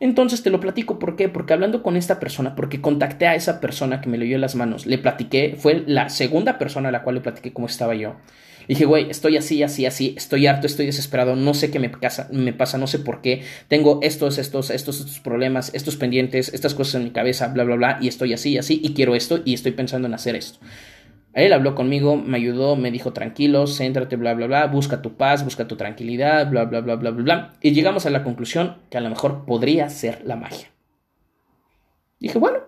Entonces 0.00 0.42
te 0.42 0.48
lo 0.48 0.60
platico, 0.60 0.98
¿por 0.98 1.14
qué? 1.14 1.28
Porque 1.28 1.52
hablando 1.52 1.82
con 1.82 1.96
esta 1.96 2.18
persona, 2.18 2.54
porque 2.54 2.80
contacté 2.80 3.26
a 3.26 3.34
esa 3.34 3.60
persona 3.60 4.00
que 4.00 4.08
me 4.08 4.16
leyó 4.16 4.38
las 4.38 4.54
manos, 4.54 4.86
le 4.86 4.96
platiqué, 4.96 5.56
fue 5.58 5.84
la 5.86 6.08
segunda 6.08 6.56
persona 6.56 6.88
a 6.88 6.92
la 6.92 7.02
cual 7.02 7.16
le 7.16 7.20
platiqué 7.20 7.52
cómo 7.52 7.66
estaba 7.66 7.94
yo 7.94 8.16
dije, 8.70 8.84
güey, 8.84 9.10
estoy 9.10 9.36
así, 9.36 9.64
así, 9.64 9.84
así, 9.84 10.14
estoy 10.16 10.46
harto, 10.46 10.68
estoy 10.68 10.86
desesperado, 10.86 11.34
no 11.34 11.54
sé 11.54 11.72
qué 11.72 11.80
me 11.80 11.88
pasa, 11.88 12.28
me 12.30 12.52
pasa, 12.52 12.78
no 12.78 12.86
sé 12.86 13.00
por 13.00 13.20
qué, 13.20 13.42
tengo 13.66 13.98
estos, 14.00 14.38
estos, 14.38 14.70
estos, 14.70 15.00
estos 15.00 15.18
problemas, 15.18 15.74
estos 15.74 15.96
pendientes, 15.96 16.54
estas 16.54 16.74
cosas 16.74 16.94
en 16.94 17.04
mi 17.04 17.10
cabeza, 17.10 17.48
bla, 17.48 17.64
bla, 17.64 17.74
bla, 17.74 17.98
y 18.00 18.06
estoy 18.06 18.32
así, 18.32 18.58
así, 18.58 18.80
y 18.80 18.94
quiero 18.94 19.16
esto, 19.16 19.40
y 19.44 19.54
estoy 19.54 19.72
pensando 19.72 20.06
en 20.06 20.14
hacer 20.14 20.36
esto. 20.36 20.60
Él 21.32 21.52
habló 21.52 21.74
conmigo, 21.74 22.16
me 22.16 22.36
ayudó, 22.36 22.76
me 22.76 22.92
dijo 22.92 23.12
tranquilo, 23.12 23.66
céntrate, 23.66 24.14
bla, 24.14 24.34
bla, 24.34 24.46
bla, 24.46 24.66
busca 24.68 25.02
tu 25.02 25.16
paz, 25.16 25.42
busca 25.42 25.66
tu 25.66 25.74
tranquilidad, 25.74 26.48
bla, 26.48 26.62
bla, 26.66 26.80
bla, 26.80 26.94
bla, 26.94 27.10
bla, 27.10 27.22
bla. 27.24 27.52
Y 27.60 27.72
llegamos 27.72 28.06
a 28.06 28.10
la 28.10 28.22
conclusión 28.22 28.76
que 28.88 28.98
a 28.98 29.00
lo 29.00 29.10
mejor 29.10 29.46
podría 29.46 29.90
ser 29.90 30.22
la 30.24 30.36
magia. 30.36 30.70
Dije, 32.20 32.38
bueno, 32.38 32.58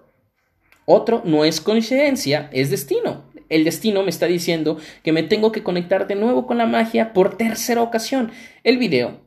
otro 0.85 1.23
no 1.25 1.45
es 1.45 1.61
coincidencia, 1.61 2.51
es 2.53 2.71
destino 2.71 3.32
el 3.53 3.65
destino 3.65 4.03
me 4.03 4.11
está 4.11 4.27
diciendo 4.27 4.79
que 5.03 5.13
me 5.13 5.23
tengo 5.23 5.53
que 5.53 5.63
conectar 5.63 6.07
de 6.07 6.15
nuevo 6.15 6.47
con 6.47 6.59
la 6.59 6.67
magia 6.67 7.13
por 7.13 7.37
tercera 7.37 7.83
ocasión. 7.83 8.33
El 8.65 8.79
video, 8.79 9.21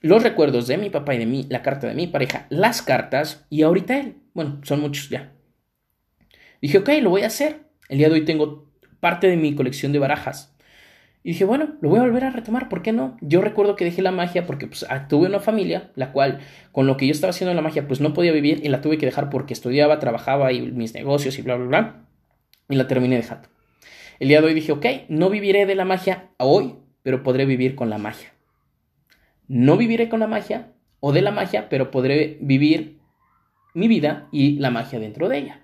los 0.00 0.24
recuerdos 0.24 0.66
de 0.66 0.76
mi 0.76 0.90
papá 0.90 1.14
y 1.14 1.18
de 1.18 1.26
mí, 1.26 1.46
la 1.48 1.62
carta 1.62 1.86
de 1.86 1.94
mi 1.94 2.08
pareja, 2.08 2.46
las 2.50 2.82
cartas 2.82 3.46
y 3.48 3.62
ahorita 3.62 3.98
él. 3.98 4.16
Bueno, 4.34 4.60
son 4.64 4.80
muchos 4.80 5.08
ya. 5.08 5.32
Dije, 6.60 6.78
ok, 6.78 6.90
lo 7.00 7.10
voy 7.10 7.22
a 7.22 7.28
hacer. 7.28 7.60
El 7.88 7.98
día 7.98 8.08
de 8.08 8.14
hoy 8.14 8.24
tengo 8.24 8.70
parte 8.98 9.28
de 9.28 9.36
mi 9.36 9.54
colección 9.54 9.92
de 9.92 10.00
barajas. 10.00 10.56
Y 11.22 11.30
dije, 11.30 11.44
bueno, 11.44 11.76
lo 11.80 11.90
voy 11.90 11.98
a 12.00 12.02
volver 12.02 12.24
a 12.24 12.30
retomar, 12.30 12.68
¿por 12.68 12.82
qué 12.82 12.92
no? 12.92 13.16
Yo 13.20 13.40
recuerdo 13.40 13.76
que 13.76 13.84
dejé 13.84 14.02
la 14.02 14.12
magia 14.12 14.46
porque 14.46 14.66
pues, 14.66 14.84
ah, 14.88 15.08
tuve 15.08 15.28
una 15.28 15.40
familia, 15.40 15.90
la 15.94 16.12
cual 16.12 16.40
con 16.72 16.86
lo 16.86 16.96
que 16.96 17.06
yo 17.06 17.12
estaba 17.12 17.30
haciendo 17.30 17.50
en 17.50 17.56
la 17.56 17.62
magia 17.62 17.86
pues 17.86 18.00
no 18.00 18.14
podía 18.14 18.32
vivir 18.32 18.60
y 18.64 18.68
la 18.68 18.80
tuve 18.80 18.98
que 18.98 19.06
dejar 19.06 19.28
porque 19.30 19.52
estudiaba, 19.52 19.98
trabajaba 19.98 20.52
y 20.52 20.62
mis 20.62 20.94
negocios 20.94 21.38
y 21.38 21.42
bla, 21.42 21.56
bla, 21.56 21.66
bla 21.66 22.07
y 22.68 22.76
la 22.76 22.86
terminé 22.86 23.16
dejando. 23.16 23.48
El 24.20 24.28
día 24.28 24.40
de 24.40 24.48
hoy 24.48 24.54
dije, 24.54 24.72
ok, 24.72 24.86
no 25.08 25.30
viviré 25.30 25.66
de 25.66 25.74
la 25.74 25.84
magia 25.84 26.30
hoy, 26.38 26.74
pero 27.02 27.22
podré 27.22 27.46
vivir 27.46 27.74
con 27.74 27.88
la 27.88 27.98
magia. 27.98 28.32
No 29.46 29.76
viviré 29.76 30.08
con 30.08 30.20
la 30.20 30.26
magia 30.26 30.72
o 31.00 31.12
de 31.12 31.22
la 31.22 31.30
magia, 31.30 31.68
pero 31.68 31.90
podré 31.90 32.38
vivir 32.40 32.98
mi 33.74 33.88
vida 33.88 34.28
y 34.32 34.58
la 34.58 34.70
magia 34.70 34.98
dentro 34.98 35.28
de 35.28 35.38
ella. 35.38 35.62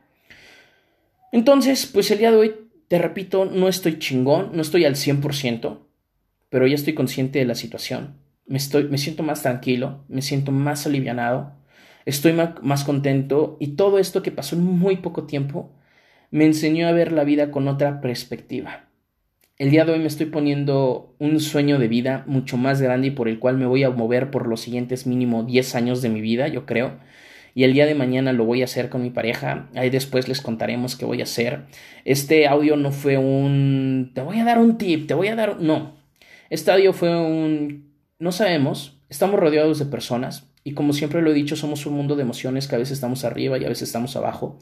Entonces, 1.33 1.87
pues 1.87 2.11
el 2.11 2.19
día 2.19 2.31
de 2.31 2.37
hoy, 2.37 2.55
te 2.89 2.99
repito, 2.99 3.45
no 3.45 3.69
estoy 3.69 3.99
chingón, 3.99 4.51
no 4.55 4.63
estoy 4.63 4.85
al 4.85 4.95
100%, 4.95 5.81
pero 6.49 6.67
ya 6.67 6.77
estoy 6.77 6.95
consciente 6.95 7.41
de 7.41 7.45
la 7.45 7.57
situación. 7.57 8.19
Me, 8.47 8.59
estoy, 8.59 8.85
me 8.85 8.99
siento 8.99 9.25
más 9.25 9.43
tranquilo, 9.43 10.05
me 10.09 10.23
siento 10.23 10.53
más 10.53 10.87
alivianado, 10.87 11.55
estoy 12.05 12.35
más 12.35 12.85
contento 12.85 13.57
y 13.59 13.69
todo 13.69 13.99
esto 13.99 14.23
que 14.23 14.31
pasó 14.31 14.55
en 14.55 14.63
muy 14.63 14.99
poco 14.99 15.25
tiempo 15.25 15.75
me 16.35 16.47
enseñó 16.47 16.89
a 16.89 16.93
ver 16.93 17.13
la 17.13 17.23
vida 17.23 17.53
con 17.53 17.69
otra 17.69 18.01
perspectiva. 18.01 18.87
El 19.57 19.71
día 19.71 19.85
de 19.85 19.93
hoy 19.93 20.01
me 20.01 20.09
estoy 20.09 20.27
poniendo 20.27 21.15
un 21.21 21.39
sueño 21.39 21.79
de 21.79 21.87
vida 21.87 22.25
mucho 22.27 22.57
más 22.57 22.83
grande 22.83 23.07
y 23.07 23.11
por 23.13 23.29
el 23.29 23.39
cual 23.39 23.57
me 23.57 23.67
voy 23.67 23.85
a 23.85 23.91
mover 23.91 24.33
por 24.33 24.49
los 24.49 24.61
siguientes 24.61 25.07
mínimo 25.07 25.45
10 25.45 25.77
años 25.77 26.03
de 26.03 26.09
mi 26.09 26.21
vida, 26.21 26.49
yo 26.49 26.67
creo. 26.67 26.99
Y 27.55 27.63
el 27.63 27.73
día 27.73 27.87
de 27.87 27.95
mañana 27.95 28.33
lo 28.33 28.45
voy 28.45 28.63
a 28.63 28.65
hacer 28.65 28.89
con 28.89 29.03
mi 29.03 29.11
pareja. 29.11 29.69
Ahí 29.77 29.91
después 29.91 30.27
les 30.27 30.41
contaremos 30.41 30.97
qué 30.97 31.05
voy 31.05 31.21
a 31.21 31.23
hacer. 31.23 31.67
Este 32.05 32.49
audio 32.49 32.77
no 32.77 32.91
fue 32.91 33.17
un... 33.17 34.11
Te 34.13 34.21
voy 34.21 34.41
a 34.41 34.45
dar 34.45 34.59
un 34.59 34.77
tip, 34.77 35.07
te 35.07 35.15
voy 35.15 35.29
a 35.29 35.37
dar... 35.37 35.61
No. 35.61 35.95
Este 36.51 36.73
audio 36.73 36.93
fue 36.93 37.17
un... 37.17 37.93
No 38.19 38.33
sabemos. 38.33 38.99
Estamos 39.09 39.39
rodeados 39.39 39.79
de 39.79 39.87
personas. 39.87 40.53
Y 40.67 40.73
como 40.73 40.95
siempre 40.95 41.21
lo 41.21 41.31
he 41.31 41.35
dicho, 41.35 41.57
somos 41.57 41.85
un 41.85 41.93
mundo 41.93 42.17
de 42.17 42.23
emociones 42.23 42.67
que 42.67 42.75
a 42.75 42.79
veces 42.79 42.95
estamos 42.95 43.25
arriba 43.25 43.59
y 43.59 43.65
a 43.65 43.69
veces 43.69 43.89
estamos 43.89 44.17
abajo. 44.17 44.59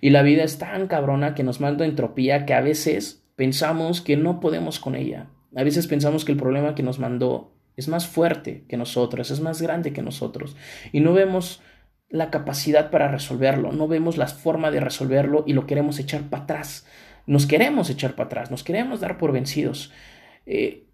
Y 0.00 0.10
la 0.10 0.22
vida 0.22 0.42
es 0.42 0.58
tan 0.58 0.88
cabrona 0.88 1.36
que 1.36 1.44
nos 1.44 1.60
manda 1.60 1.86
entropía 1.86 2.44
que 2.44 2.54
a 2.54 2.60
veces 2.60 3.24
pensamos 3.36 4.00
que 4.00 4.16
no 4.16 4.40
podemos 4.40 4.80
con 4.80 4.96
ella. 4.96 5.28
A 5.54 5.62
veces 5.62 5.86
pensamos 5.86 6.24
que 6.24 6.32
el 6.32 6.38
problema 6.38 6.74
que 6.74 6.82
nos 6.82 6.98
mandó 6.98 7.54
es 7.76 7.86
más 7.86 8.08
fuerte 8.08 8.64
que 8.68 8.76
nosotros, 8.76 9.30
es 9.30 9.40
más 9.40 9.62
grande 9.62 9.92
que 9.92 10.02
nosotros. 10.02 10.56
Y 10.90 10.98
no 10.98 11.12
vemos 11.12 11.62
la 12.08 12.30
capacidad 12.30 12.90
para 12.90 13.08
resolverlo, 13.08 13.70
no 13.70 13.86
vemos 13.86 14.16
la 14.16 14.26
forma 14.26 14.72
de 14.72 14.80
resolverlo 14.80 15.44
y 15.46 15.52
lo 15.52 15.66
queremos 15.66 16.00
echar 16.00 16.22
para 16.30 16.42
atrás. 16.42 16.86
Nos 17.26 17.46
queremos 17.46 17.90
echar 17.90 18.16
para 18.16 18.26
atrás, 18.26 18.50
nos 18.50 18.64
queremos 18.64 19.00
dar 19.00 19.18
por 19.18 19.32
vencidos. 19.32 19.92
Eh, 20.46 20.84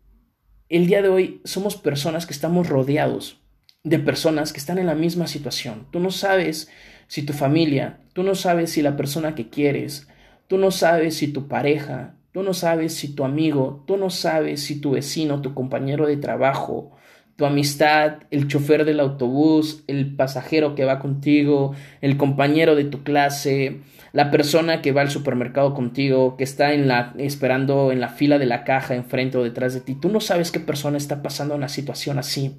el 0.68 0.86
día 0.86 1.00
de 1.00 1.08
hoy 1.08 1.40
somos 1.44 1.76
personas 1.76 2.26
que 2.26 2.32
estamos 2.32 2.68
rodeados 2.68 3.39
de 3.82 3.98
personas 3.98 4.52
que 4.52 4.58
están 4.58 4.78
en 4.78 4.86
la 4.86 4.94
misma 4.94 5.26
situación. 5.26 5.86
Tú 5.90 6.00
no 6.00 6.10
sabes 6.10 6.70
si 7.06 7.22
tu 7.22 7.32
familia, 7.32 8.00
tú 8.12 8.22
no 8.22 8.34
sabes 8.34 8.72
si 8.72 8.82
la 8.82 8.96
persona 8.96 9.34
que 9.34 9.48
quieres, 9.48 10.06
tú 10.48 10.58
no 10.58 10.70
sabes 10.70 11.16
si 11.16 11.28
tu 11.28 11.48
pareja, 11.48 12.14
tú 12.32 12.42
no 12.42 12.54
sabes 12.54 12.94
si 12.94 13.14
tu 13.14 13.24
amigo, 13.24 13.82
tú 13.86 13.96
no 13.96 14.10
sabes 14.10 14.62
si 14.62 14.80
tu 14.80 14.92
vecino, 14.92 15.40
tu 15.40 15.54
compañero 15.54 16.06
de 16.06 16.18
trabajo, 16.18 16.92
tu 17.36 17.46
amistad, 17.46 18.18
el 18.30 18.48
chofer 18.48 18.84
del 18.84 19.00
autobús, 19.00 19.82
el 19.86 20.14
pasajero 20.14 20.74
que 20.74 20.84
va 20.84 20.98
contigo, 20.98 21.74
el 22.02 22.18
compañero 22.18 22.76
de 22.76 22.84
tu 22.84 23.02
clase, 23.02 23.80
la 24.12 24.30
persona 24.30 24.82
que 24.82 24.92
va 24.92 25.00
al 25.00 25.10
supermercado 25.10 25.72
contigo, 25.72 26.36
que 26.36 26.44
está 26.44 26.74
en 26.74 26.86
la, 26.86 27.14
esperando 27.16 27.92
en 27.92 28.00
la 28.00 28.10
fila 28.10 28.38
de 28.38 28.44
la 28.44 28.64
caja 28.64 28.94
enfrente 28.94 29.38
o 29.38 29.42
detrás 29.42 29.72
de 29.72 29.80
ti. 29.80 29.94
Tú 29.94 30.10
no 30.10 30.20
sabes 30.20 30.50
qué 30.50 30.60
persona 30.60 30.98
está 30.98 31.22
pasando 31.22 31.54
una 31.54 31.70
situación 31.70 32.18
así. 32.18 32.58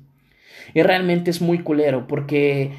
Y 0.74 0.82
realmente 0.82 1.32
es 1.32 1.42
muy 1.42 1.60
culero 1.60 2.08
porque 2.08 2.72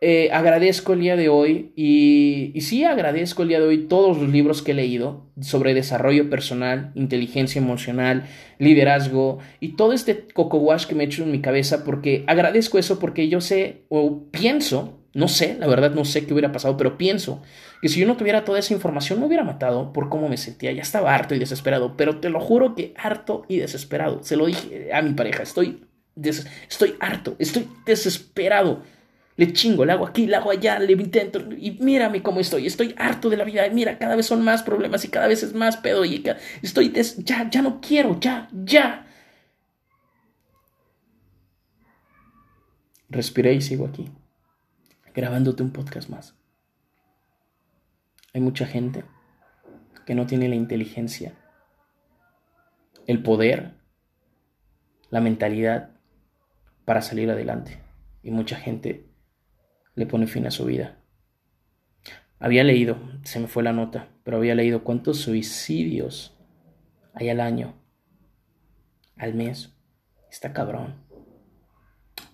eh, 0.00 0.30
agradezco 0.32 0.94
el 0.94 1.00
día 1.00 1.14
de 1.16 1.28
hoy 1.28 1.72
y, 1.76 2.50
y 2.54 2.60
sí 2.62 2.82
agradezco 2.84 3.42
el 3.42 3.48
día 3.48 3.60
de 3.60 3.66
hoy 3.66 3.86
todos 3.86 4.18
los 4.18 4.28
libros 4.28 4.60
que 4.62 4.72
he 4.72 4.74
leído 4.74 5.30
sobre 5.40 5.74
desarrollo 5.74 6.28
personal, 6.28 6.90
inteligencia 6.96 7.60
emocional, 7.60 8.24
liderazgo 8.58 9.38
y 9.60 9.76
todo 9.76 9.92
este 9.92 10.26
coco 10.34 10.58
wash 10.58 10.86
que 10.86 10.94
me 10.96 11.04
he 11.04 11.06
hecho 11.06 11.22
en 11.22 11.30
mi 11.30 11.40
cabeza 11.40 11.84
porque 11.84 12.24
agradezco 12.26 12.78
eso 12.78 12.98
porque 12.98 13.28
yo 13.28 13.40
sé 13.40 13.84
o 13.88 14.28
pienso 14.30 14.98
No 15.14 15.28
sé, 15.28 15.56
la 15.60 15.66
verdad 15.66 15.92
no 15.92 16.04
sé 16.06 16.24
qué 16.26 16.32
hubiera 16.32 16.52
pasado, 16.52 16.76
pero 16.76 16.96
pienso 16.96 17.42
que 17.82 17.88
si 17.88 18.00
yo 18.00 18.06
no 18.06 18.16
tuviera 18.16 18.44
toda 18.44 18.58
esa 18.60 18.72
información 18.72 19.20
me 19.20 19.26
hubiera 19.26 19.44
matado 19.44 19.92
por 19.92 20.08
cómo 20.08 20.28
me 20.28 20.38
sentía. 20.38 20.72
Ya 20.72 20.82
estaba 20.82 21.14
harto 21.14 21.34
y 21.34 21.38
desesperado, 21.38 21.96
pero 21.96 22.18
te 22.18 22.30
lo 22.30 22.40
juro 22.40 22.74
que 22.74 22.94
harto 22.96 23.44
y 23.48 23.58
desesperado. 23.58 24.22
Se 24.22 24.36
lo 24.36 24.46
dije 24.46 24.90
a 24.92 25.02
mi 25.02 25.12
pareja, 25.12 25.42
estoy, 25.42 25.84
estoy 26.16 26.96
harto, 27.00 27.36
estoy 27.38 27.68
desesperado. 27.86 28.82
Le 29.36 29.52
chingo, 29.54 29.84
le 29.84 29.92
hago 29.92 30.06
aquí, 30.06 30.26
le 30.26 30.36
hago 30.36 30.50
allá, 30.50 30.78
le 30.78 30.92
intento 30.92 31.40
y 31.56 31.70
mírame 31.80 32.22
cómo 32.22 32.40
estoy. 32.40 32.66
Estoy 32.66 32.94
harto 32.98 33.30
de 33.30 33.38
la 33.38 33.44
vida. 33.44 33.66
Mira, 33.70 33.98
cada 33.98 34.14
vez 34.14 34.26
son 34.26 34.44
más 34.44 34.62
problemas 34.62 35.04
y 35.04 35.08
cada 35.08 35.26
vez 35.26 35.42
es 35.42 35.54
más 35.54 35.78
pedo 35.78 36.04
y 36.04 36.22
estoy 36.60 36.92
ya, 37.18 37.48
ya 37.48 37.62
no 37.62 37.80
quiero, 37.80 38.20
ya, 38.20 38.48
ya. 38.52 39.06
Respiré 43.08 43.54
y 43.54 43.62
sigo 43.62 43.86
aquí 43.86 44.10
grabándote 45.14 45.62
un 45.62 45.72
podcast 45.72 46.08
más. 46.08 46.34
Hay 48.34 48.40
mucha 48.40 48.66
gente 48.66 49.04
que 50.06 50.14
no 50.14 50.26
tiene 50.26 50.48
la 50.48 50.54
inteligencia, 50.54 51.34
el 53.06 53.22
poder, 53.22 53.74
la 55.10 55.20
mentalidad 55.20 55.90
para 56.84 57.02
salir 57.02 57.30
adelante. 57.30 57.82
Y 58.22 58.30
mucha 58.30 58.56
gente 58.56 59.08
le 59.94 60.06
pone 60.06 60.26
fin 60.26 60.46
a 60.46 60.50
su 60.50 60.64
vida. 60.64 60.98
Había 62.38 62.64
leído, 62.64 62.96
se 63.22 63.38
me 63.38 63.46
fue 63.46 63.62
la 63.62 63.72
nota, 63.72 64.08
pero 64.24 64.36
había 64.36 64.54
leído 64.54 64.84
cuántos 64.84 65.18
suicidios 65.18 66.36
hay 67.14 67.28
al 67.28 67.40
año, 67.40 67.74
al 69.16 69.34
mes. 69.34 69.72
Está 70.30 70.52
cabrón. 70.52 70.96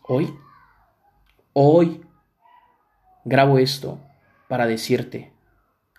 Hoy, 0.03 0.33
hoy 1.53 2.03
Grabo 3.31 3.59
esto 3.59 4.01
para 4.49 4.67
decirte, 4.67 5.35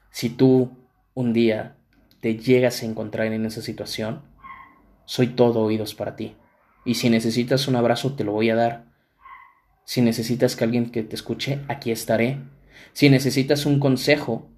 si 0.09 0.31
tú 0.31 0.71
un 1.13 1.31
día 1.31 1.75
te 2.21 2.37
llegas 2.37 2.81
a 2.81 2.87
encontrar 2.87 3.27
en 3.27 3.45
esa 3.45 3.61
situación, 3.61 4.23
soy 5.05 5.27
todo 5.27 5.61
oídos 5.61 5.93
para 5.93 6.15
ti. 6.15 6.35
Y 6.89 6.95
si 6.95 7.11
necesitas 7.11 7.67
un 7.67 7.75
abrazo, 7.75 8.15
te 8.15 8.23
lo 8.23 8.31
voy 8.31 8.49
a 8.49 8.55
dar. 8.55 8.85
Si 9.85 10.01
necesitas 10.01 10.55
que 10.55 10.63
alguien 10.63 10.89
que 10.89 11.03
te 11.03 11.15
escuche, 11.15 11.59
aquí 11.67 11.91
estaré. 11.91 12.39
Si 12.93 13.11
necesitas 13.11 13.67
un 13.67 13.79
consejo, 13.79 14.49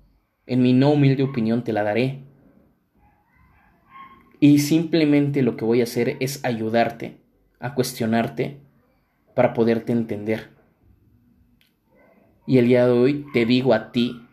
en 0.46 0.62
mi 0.62 0.72
no 0.72 0.92
humilde 0.92 1.24
opinión 1.24 1.66
te 1.66 1.74
la 1.74 1.84
daré. 1.84 2.24
Y 4.40 4.60
simplemente 4.60 5.42
lo 5.42 5.58
que 5.58 5.66
voy 5.66 5.82
a 5.82 5.84
hacer 5.84 6.16
es 6.22 6.46
ayudarte 6.46 7.18
a 7.60 7.76
cuestionarte 7.76 8.62
para 9.36 9.54
poderte 9.54 9.92
entender. 9.92 10.52
Y 12.48 12.60
el 12.60 12.68
día 12.68 12.86
de 12.86 12.94
hoy 12.94 13.26
te 13.34 13.46
digo 13.46 13.74
a 13.74 13.92
ti, 13.92 14.26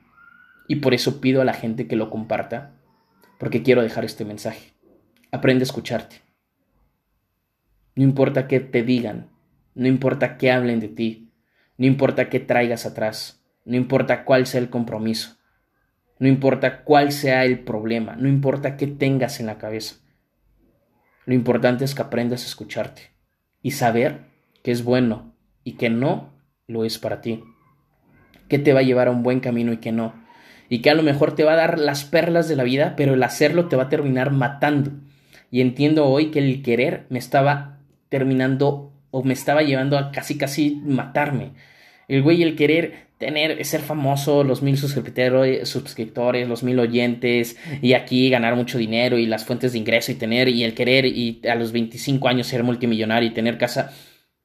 y 0.69 0.77
por 0.77 0.95
eso 0.95 1.21
pido 1.21 1.43
a 1.43 1.45
la 1.45 1.53
gente 1.53 1.89
que 1.89 1.97
lo 1.97 2.11
comparta, 2.11 2.77
porque 3.41 3.65
quiero 3.65 3.83
dejar 3.83 4.05
este 4.05 4.25
mensaje. 4.25 4.73
Aprende 5.33 5.63
a 5.63 5.67
escucharte. 5.67 6.28
No 7.99 8.05
importa 8.05 8.47
qué 8.47 8.61
te 8.61 8.85
digan, 8.85 9.27
no 9.75 9.89
importa 9.89 10.37
qué 10.37 10.53
hablen 10.53 10.79
de 10.79 10.87
ti, 10.87 11.33
no 11.77 11.85
importa 11.85 12.29
qué 12.29 12.39
traigas 12.39 12.87
atrás, 12.87 13.45
no 13.65 13.77
importa 13.77 14.25
cuál 14.25 14.47
sea 14.47 14.61
el 14.61 14.71
compromiso, 14.71 15.39
no 16.21 16.29
importa 16.29 16.85
cuál 16.85 17.11
sea 17.11 17.45
el 17.45 17.59
problema, 17.59 18.15
no 18.15 18.29
importa 18.29 18.77
qué 18.77 18.87
tengas 18.87 19.41
en 19.41 19.47
la 19.47 19.59
cabeza. 19.59 19.97
Lo 21.27 21.35
importante 21.35 21.85
es 21.85 21.97
que 21.97 22.03
aprendas 22.03 22.45
a 22.45 22.47
escucharte 22.47 23.11
y 23.63 23.73
saber 23.73 24.27
que 24.63 24.71
es 24.71 24.85
bueno 24.85 25.35
y 25.65 25.73
que 25.73 25.91
no 25.91 26.33
lo 26.69 26.85
es 26.85 26.99
para 26.99 27.21
ti 27.21 27.43
que 28.47 28.61
te 28.61 28.73
va 28.73 28.79
a 28.79 28.85
llevar 28.85 29.09
a 29.09 29.11
un 29.11 29.25
buen 29.25 29.41
camino 29.41 29.73
y 29.73 29.79
que 29.79 29.91
no. 29.91 30.15
Y 30.69 30.83
que 30.83 30.91
a 30.91 30.95
lo 30.95 31.03
mejor 31.03 31.35
te 31.35 31.43
va 31.43 31.53
a 31.53 31.57
dar 31.57 31.81
las 31.81 32.05
perlas 32.05 32.49
de 32.49 32.55
la 32.55 32.63
vida, 32.63 32.95
pero 32.97 33.15
el 33.15 33.23
hacerlo 33.25 33.67
te 33.67 33.75
va 33.75 33.83
a 33.83 33.89
terminar 33.89 34.31
matando. 34.31 34.93
Y 35.51 35.63
entiendo 35.63 36.07
hoy 36.07 36.31
que 36.31 36.39
el 36.39 36.63
querer 36.63 37.05
me 37.11 37.19
estaba 37.19 37.78
terminando 38.09 38.93
o 39.11 39.23
me 39.23 39.35
estaba 39.35 39.63
llevando 39.63 39.99
a 39.99 40.11
casi 40.13 40.37
casi 40.37 40.77
matarme. 40.85 41.53
El 42.09 42.23
güey, 42.23 42.43
el 42.43 42.57
querer 42.57 43.09
tener, 43.19 43.65
ser 43.65 43.81
famoso, 43.81 44.45
los 44.45 44.63
mil 44.63 44.79
suscriptores, 44.79 46.49
los 46.49 46.63
mil 46.63 46.79
oyentes, 46.79 47.57
y 47.83 47.93
aquí 47.93 48.31
ganar 48.31 48.57
mucho 48.57 48.79
dinero 48.79 49.19
y 49.19 49.27
las 49.27 49.45
fuentes 49.45 49.73
de 49.73 49.79
ingreso 49.79 50.13
y 50.13 50.15
tener, 50.15 50.49
y 50.49 50.65
el 50.65 50.75
querer, 50.75 51.05
y 51.05 51.41
a 51.49 51.55
los 51.55 51.73
25 51.73 52.29
años 52.29 52.47
ser 52.47 52.63
multimillonario 52.63 53.29
y 53.29 53.35
tener 53.35 53.59
casa. 53.59 53.93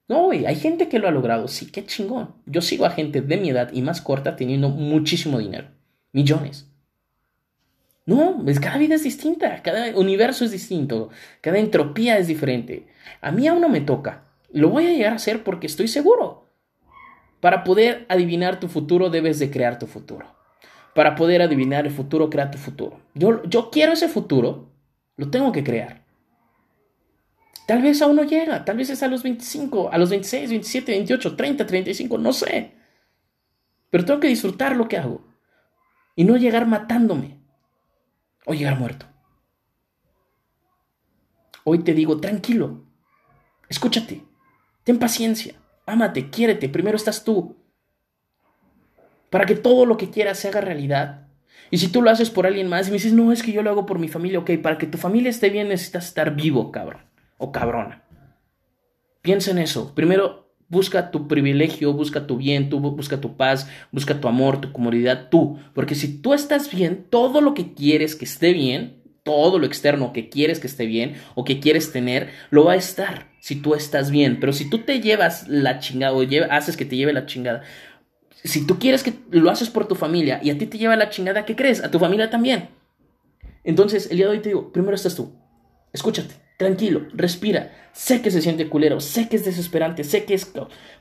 No, 0.08 0.24
güey, 0.24 0.44
hay 0.44 0.56
gente 0.56 0.88
que 0.88 0.98
lo 0.98 1.08
ha 1.08 1.12
logrado. 1.12 1.48
Sí, 1.48 1.70
qué 1.70 1.86
chingón. 1.86 2.34
Yo 2.46 2.60
sigo 2.60 2.84
a 2.84 2.90
gente 2.90 3.22
de 3.22 3.36
mi 3.38 3.50
edad 3.50 3.70
y 3.72 3.80
más 3.80 4.02
corta 4.02 4.36
teniendo 4.36 4.68
muchísimo 4.68 5.38
dinero. 5.38 5.68
Millones. 6.12 6.73
No, 8.06 8.44
cada 8.60 8.76
vida 8.76 8.96
es 8.96 9.02
distinta, 9.02 9.62
cada 9.62 9.96
universo 9.96 10.44
es 10.44 10.50
distinto, 10.50 11.08
cada 11.40 11.58
entropía 11.58 12.18
es 12.18 12.26
diferente. 12.26 12.86
A 13.22 13.30
mí 13.30 13.48
aún 13.48 13.62
no 13.62 13.70
me 13.70 13.80
toca. 13.80 14.24
Lo 14.52 14.68
voy 14.68 14.86
a 14.86 14.90
llegar 14.90 15.12
a 15.12 15.16
hacer 15.16 15.42
porque 15.42 15.66
estoy 15.66 15.88
seguro. 15.88 16.50
Para 17.40 17.64
poder 17.64 18.04
adivinar 18.08 18.60
tu 18.60 18.68
futuro 18.68 19.08
debes 19.08 19.38
de 19.38 19.50
crear 19.50 19.78
tu 19.78 19.86
futuro. 19.86 20.26
Para 20.94 21.14
poder 21.14 21.42
adivinar 21.42 21.86
el 21.86 21.92
futuro, 21.92 22.30
crea 22.30 22.50
tu 22.50 22.58
futuro. 22.58 23.00
Yo, 23.14 23.42
yo 23.44 23.70
quiero 23.70 23.92
ese 23.92 24.08
futuro, 24.08 24.70
lo 25.16 25.30
tengo 25.30 25.50
que 25.50 25.64
crear. 25.64 26.04
Tal 27.66 27.80
vez 27.80 28.00
aún 28.02 28.16
no 28.16 28.24
llega, 28.24 28.64
tal 28.64 28.76
vez 28.76 28.90
es 28.90 29.02
a 29.02 29.08
los 29.08 29.22
25, 29.22 29.90
a 29.90 29.96
los 29.96 30.10
26, 30.10 30.50
27, 30.50 30.92
28, 30.92 31.36
30, 31.36 31.66
35, 31.66 32.18
no 32.18 32.32
sé. 32.32 32.72
Pero 33.88 34.04
tengo 34.04 34.20
que 34.20 34.28
disfrutar 34.28 34.76
lo 34.76 34.88
que 34.88 34.98
hago 34.98 35.26
y 36.14 36.24
no 36.24 36.36
llegar 36.36 36.66
matándome 36.66 37.43
o 38.44 38.54
llegar 38.54 38.78
muerto. 38.78 39.06
Hoy 41.64 41.78
te 41.80 41.94
digo, 41.94 42.20
tranquilo, 42.20 42.84
escúchate, 43.68 44.22
ten 44.84 44.98
paciencia, 44.98 45.54
ámate, 45.86 46.30
quiérete, 46.30 46.68
primero 46.68 46.96
estás 46.96 47.24
tú. 47.24 47.56
Para 49.30 49.46
que 49.46 49.54
todo 49.54 49.86
lo 49.86 49.96
que 49.96 50.10
quieras 50.10 50.38
se 50.38 50.48
haga 50.48 50.60
realidad. 50.60 51.28
Y 51.70 51.78
si 51.78 51.88
tú 51.88 52.02
lo 52.02 52.10
haces 52.10 52.30
por 52.30 52.46
alguien 52.46 52.68
más 52.68 52.86
y 52.86 52.90
me 52.90 52.98
dices, 52.98 53.12
no, 53.12 53.32
es 53.32 53.42
que 53.42 53.52
yo 53.52 53.62
lo 53.62 53.70
hago 53.70 53.86
por 53.86 53.98
mi 53.98 54.08
familia, 54.08 54.38
ok, 54.38 54.50
para 54.62 54.78
que 54.78 54.86
tu 54.86 54.98
familia 54.98 55.30
esté 55.30 55.48
bien 55.48 55.68
necesitas 55.68 56.06
estar 56.06 56.34
vivo, 56.36 56.70
cabrón 56.70 57.02
o 57.38 57.52
cabrona. 57.52 58.04
Piensa 59.22 59.50
en 59.50 59.58
eso. 59.58 59.94
Primero, 59.94 60.43
busca 60.74 61.12
tu 61.12 61.28
privilegio, 61.28 61.92
busca 61.92 62.26
tu 62.26 62.36
bien, 62.36 62.68
busca 62.68 63.20
tu 63.20 63.36
paz, 63.36 63.68
busca 63.92 64.20
tu 64.20 64.26
amor, 64.28 64.60
tu 64.60 64.72
comodidad, 64.72 65.28
tú. 65.30 65.58
Porque 65.72 65.94
si 65.94 66.18
tú 66.18 66.34
estás 66.34 66.70
bien, 66.70 67.06
todo 67.08 67.40
lo 67.40 67.54
que 67.54 67.72
quieres 67.72 68.16
que 68.16 68.24
esté 68.24 68.52
bien, 68.52 69.02
todo 69.22 69.58
lo 69.58 69.66
externo 69.66 70.12
que 70.12 70.28
quieres 70.28 70.58
que 70.58 70.66
esté 70.66 70.84
bien 70.84 71.14
o 71.34 71.44
que 71.44 71.60
quieres 71.60 71.92
tener, 71.92 72.30
lo 72.50 72.64
va 72.64 72.72
a 72.72 72.76
estar 72.76 73.28
si 73.40 73.56
tú 73.56 73.74
estás 73.74 74.10
bien. 74.10 74.40
Pero 74.40 74.52
si 74.52 74.68
tú 74.68 74.80
te 74.80 75.00
llevas 75.00 75.48
la 75.48 75.78
chingada 75.78 76.12
o 76.12 76.22
haces 76.50 76.76
que 76.76 76.84
te 76.84 76.96
lleve 76.96 77.12
la 77.12 77.24
chingada, 77.24 77.62
si 78.42 78.66
tú 78.66 78.78
quieres 78.78 79.02
que 79.02 79.14
lo 79.30 79.50
haces 79.50 79.70
por 79.70 79.86
tu 79.86 79.94
familia 79.94 80.40
y 80.42 80.50
a 80.50 80.58
ti 80.58 80.66
te 80.66 80.76
lleva 80.76 80.96
la 80.96 81.08
chingada, 81.08 81.46
¿qué 81.46 81.54
crees? 81.54 81.82
A 81.82 81.90
tu 81.90 81.98
familia 81.98 82.28
también. 82.28 82.68
Entonces, 83.62 84.10
el 84.10 84.18
día 84.18 84.26
de 84.26 84.32
hoy 84.32 84.40
te 84.40 84.50
digo, 84.50 84.72
primero 84.72 84.94
estás 84.94 85.14
tú. 85.14 85.32
Escúchate. 85.92 86.43
Tranquilo, 86.56 87.06
respira. 87.12 87.72
Sé 87.92 88.22
que 88.22 88.30
se 88.30 88.40
siente 88.40 88.68
culero, 88.68 89.00
sé 89.00 89.28
que 89.28 89.36
es 89.36 89.44
desesperante, 89.44 90.04
sé 90.04 90.24
que 90.24 90.34
es... 90.34 90.52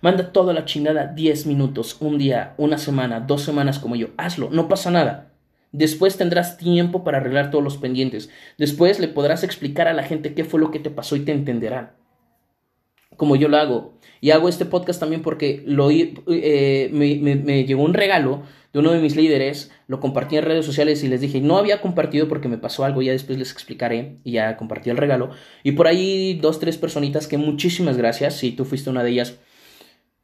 Manda 0.01 0.31
toda 0.31 0.53
la 0.53 0.65
chingada 0.65 1.07
10 1.07 1.45
minutos, 1.45 1.97
un 1.99 2.17
día, 2.17 2.53
una 2.57 2.77
semana, 2.77 3.19
dos 3.19 3.43
semanas 3.43 3.79
como 3.79 3.95
yo. 3.95 4.09
Hazlo, 4.17 4.49
no 4.49 4.67
pasa 4.67 4.91
nada. 4.91 5.31
Después 5.71 6.17
tendrás 6.17 6.57
tiempo 6.57 7.03
para 7.03 7.17
arreglar 7.17 7.49
todos 7.49 7.63
los 7.63 7.77
pendientes. 7.77 8.29
Después 8.57 8.99
le 8.99 9.07
podrás 9.07 9.43
explicar 9.43 9.87
a 9.87 9.93
la 9.93 10.03
gente 10.03 10.33
qué 10.35 10.43
fue 10.43 10.59
lo 10.59 10.71
que 10.71 10.79
te 10.79 10.91
pasó 10.91 11.15
y 11.15 11.21
te 11.21 11.31
entenderán. 11.31 11.91
Como 13.17 13.35
yo 13.35 13.47
lo 13.47 13.57
hago. 13.57 13.93
Y 14.21 14.31
hago 14.31 14.47
este 14.47 14.65
podcast 14.65 14.99
también 14.99 15.21
porque 15.21 15.63
lo, 15.65 15.89
eh, 15.91 16.89
me, 16.93 17.35
me 17.35 17.65
llegó 17.65 17.83
un 17.83 17.93
regalo 17.93 18.43
de 18.73 18.79
uno 18.79 18.91
de 18.91 18.99
mis 18.99 19.15
líderes, 19.15 19.71
lo 19.87 19.99
compartí 19.99 20.35
en 20.35 20.43
redes 20.43 20.65
sociales 20.65 21.03
y 21.03 21.07
les 21.07 21.21
dije, 21.21 21.39
no 21.39 21.57
había 21.57 21.79
compartido 21.79 22.27
porque 22.27 22.49
me 22.49 22.57
pasó 22.57 22.83
algo, 22.83 23.03
ya 23.03 23.11
después 23.11 23.37
les 23.37 23.51
explicaré 23.51 24.17
y 24.23 24.33
ya 24.33 24.57
compartí 24.57 24.89
el 24.89 24.97
regalo. 24.97 25.29
Y 25.61 25.73
por 25.73 25.87
ahí 25.87 26.39
dos, 26.41 26.59
tres 26.59 26.77
personitas 26.77 27.27
que 27.27 27.37
muchísimas 27.37 27.97
gracias, 27.97 28.35
si 28.35 28.51
tú 28.51 28.65
fuiste 28.65 28.89
una 28.89 29.03
de 29.03 29.11
ellas, 29.11 29.37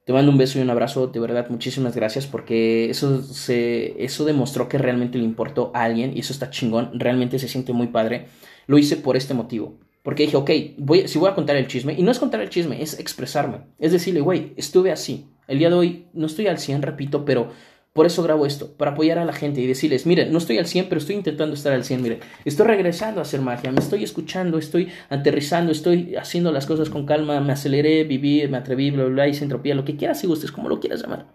te 0.04 0.14
mando 0.14 0.32
un 0.32 0.40
beso 0.40 0.58
y 0.58 0.64
un 0.64 0.72
abrazo, 0.72 1.06
de 1.06 1.20
verdad, 1.20 1.48
muchísimas 1.50 1.96
gracias 1.96 2.26
porque 2.26 2.90
eso, 2.90 3.22
se, 3.22 4.04
eso 4.04 4.26
demostró 4.26 4.68
que 4.68 4.80
realmente 4.80 5.20
le 5.20 5.26
importó 5.26 5.72
a 5.76 5.84
alguien 5.84 6.18
y 6.18 6.22
eso 6.22 6.34
está 6.34 6.50
chingón, 6.50 7.00
realmente 7.00 7.38
se 7.38 7.48
siente 7.48 7.72
muy 7.72 7.88
padre. 7.88 8.26
Lo 8.66 8.80
hice 8.80 8.98
por 8.98 9.16
este 9.16 9.36
motivo. 9.36 9.78
Porque 10.04 10.24
dije, 10.24 10.38
ok, 10.38 10.52
voy, 10.78 11.08
si 11.08 11.20
voy 11.20 11.30
a 11.30 11.36
contar 11.36 11.56
el 11.56 11.68
chisme, 11.68 11.94
y 11.98 12.04
no 12.04 12.12
es 12.12 12.20
contar 12.20 12.42
el 12.42 12.50
chisme, 12.50 12.82
es 12.82 13.00
expresarme. 13.00 13.60
Es 13.80 13.92
decirle, 13.92 14.22
güey, 14.22 14.54
estuve 14.56 14.92
así. 14.92 15.28
El 15.48 15.60
día 15.60 15.70
de 15.70 15.76
hoy 15.76 16.06
no 16.14 16.28
estoy 16.28 16.48
al 16.48 16.60
100, 16.60 16.82
repito, 16.84 17.26
pero 17.26 17.52
por 17.94 18.06
eso 18.06 18.22
grabo 18.24 18.46
esto, 18.46 18.72
para 18.78 18.92
apoyar 18.92 19.18
a 19.18 19.26
la 19.26 19.34
gente 19.34 19.62
y 19.62 19.68
decirles, 19.68 20.06
miren, 20.06 20.32
no 20.32 20.38
estoy 20.38 20.58
al 20.58 20.68
100, 20.68 20.88
pero 20.88 21.00
estoy 21.00 21.16
intentando 21.16 21.56
estar 21.56 21.74
al 21.74 21.84
100, 21.84 22.02
miren, 22.02 22.20
estoy 22.46 22.68
regresando 22.68 23.20
a 23.20 23.24
hacer 23.24 23.42
magia, 23.42 23.72
me 23.72 23.80
estoy 23.80 24.04
escuchando, 24.04 24.58
estoy 24.58 24.90
aterrizando, 25.10 25.72
estoy 25.72 26.16
haciendo 26.16 26.52
las 26.52 26.66
cosas 26.66 26.90
con 26.90 27.06
calma, 27.06 27.42
me 27.42 27.52
aceleré, 27.52 28.04
viví, 28.04 28.48
me 28.48 28.58
atreví, 28.58 28.92
bla, 28.92 29.06
bla, 29.06 29.14
bla, 29.14 29.28
hice 29.28 29.44
entropía, 29.44 29.76
lo 29.76 29.86
que 29.86 29.98
quieras 29.98 30.24
y 30.24 30.28
gustes, 30.28 30.52
como 30.52 30.70
lo 30.70 30.80
quieras 30.80 31.02
llamar. 31.02 31.28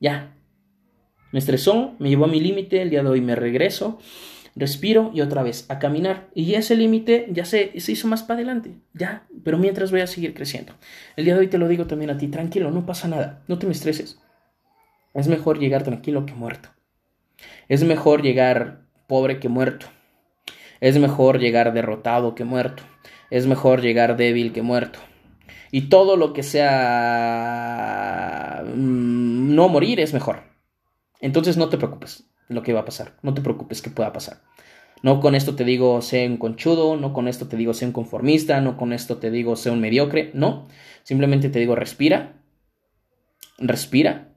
Ya. 0.00 0.36
Me 1.32 1.40
estresó, 1.40 1.94
me 1.98 2.08
llevó 2.08 2.26
a 2.26 2.28
mi 2.28 2.40
límite, 2.40 2.80
el 2.80 2.90
día 2.90 3.02
de 3.02 3.10
hoy 3.10 3.20
me 3.20 3.34
regreso, 3.34 3.98
respiro 4.56 5.10
y 5.14 5.20
otra 5.20 5.42
vez 5.42 5.66
a 5.68 5.78
caminar. 5.78 6.28
Y 6.34 6.54
ese 6.54 6.74
límite 6.74 7.28
ya 7.30 7.44
se, 7.44 7.78
se 7.78 7.92
hizo 7.92 8.08
más 8.08 8.22
para 8.22 8.38
adelante, 8.38 8.72
ya, 8.94 9.26
pero 9.44 9.58
mientras 9.58 9.90
voy 9.90 10.00
a 10.00 10.06
seguir 10.06 10.32
creciendo. 10.34 10.72
El 11.14 11.26
día 11.26 11.34
de 11.34 11.40
hoy 11.40 11.48
te 11.48 11.58
lo 11.58 11.68
digo 11.68 11.86
también 11.86 12.10
a 12.10 12.16
ti, 12.18 12.28
tranquilo, 12.28 12.70
no 12.70 12.86
pasa 12.86 13.06
nada, 13.06 13.44
no 13.46 13.58
te 13.58 13.66
me 13.66 13.72
estreses. 13.72 14.18
Es 15.14 15.28
mejor 15.28 15.58
llegar 15.58 15.82
tranquilo 15.82 16.24
que 16.26 16.32
muerto. 16.34 16.70
Es 17.68 17.84
mejor 17.84 18.22
llegar 18.22 18.86
pobre 19.06 19.38
que 19.38 19.48
muerto. 19.48 19.86
Es 20.80 20.98
mejor 20.98 21.38
llegar 21.38 21.72
derrotado 21.72 22.34
que 22.34 22.44
muerto. 22.44 22.82
Es 23.30 23.46
mejor 23.46 23.80
llegar 23.82 24.16
débil 24.16 24.52
que 24.52 24.62
muerto. 24.62 24.98
Y 25.70 25.88
todo 25.88 26.16
lo 26.16 26.32
que 26.32 26.42
sea 26.42 26.82
mm, 28.64 29.54
no 29.54 29.68
morir 29.68 30.00
es 30.00 30.14
mejor. 30.14 30.42
Entonces 31.20 31.56
no 31.56 31.68
te 31.68 31.78
preocupes 31.78 32.26
lo 32.48 32.62
que 32.62 32.72
va 32.72 32.80
a 32.80 32.84
pasar. 32.84 33.14
No 33.22 33.34
te 33.34 33.42
preocupes 33.42 33.82
que 33.82 33.90
pueda 33.90 34.12
pasar. 34.12 34.42
No 35.02 35.20
con 35.20 35.34
esto 35.34 35.54
te 35.54 35.64
digo 35.64 36.00
sé 36.00 36.26
un 36.26 36.36
conchudo, 36.36 36.96
no 36.96 37.12
con 37.12 37.28
esto 37.28 37.48
te 37.48 37.56
digo 37.56 37.74
sé 37.74 37.86
un 37.86 37.92
conformista, 37.92 38.60
no 38.60 38.76
con 38.76 38.92
esto 38.92 39.18
te 39.18 39.30
digo 39.30 39.56
sé 39.56 39.70
un 39.70 39.80
mediocre, 39.80 40.30
no. 40.34 40.68
Simplemente 41.02 41.48
te 41.50 41.58
digo 41.58 41.74
respira, 41.76 42.40
respira, 43.58 44.28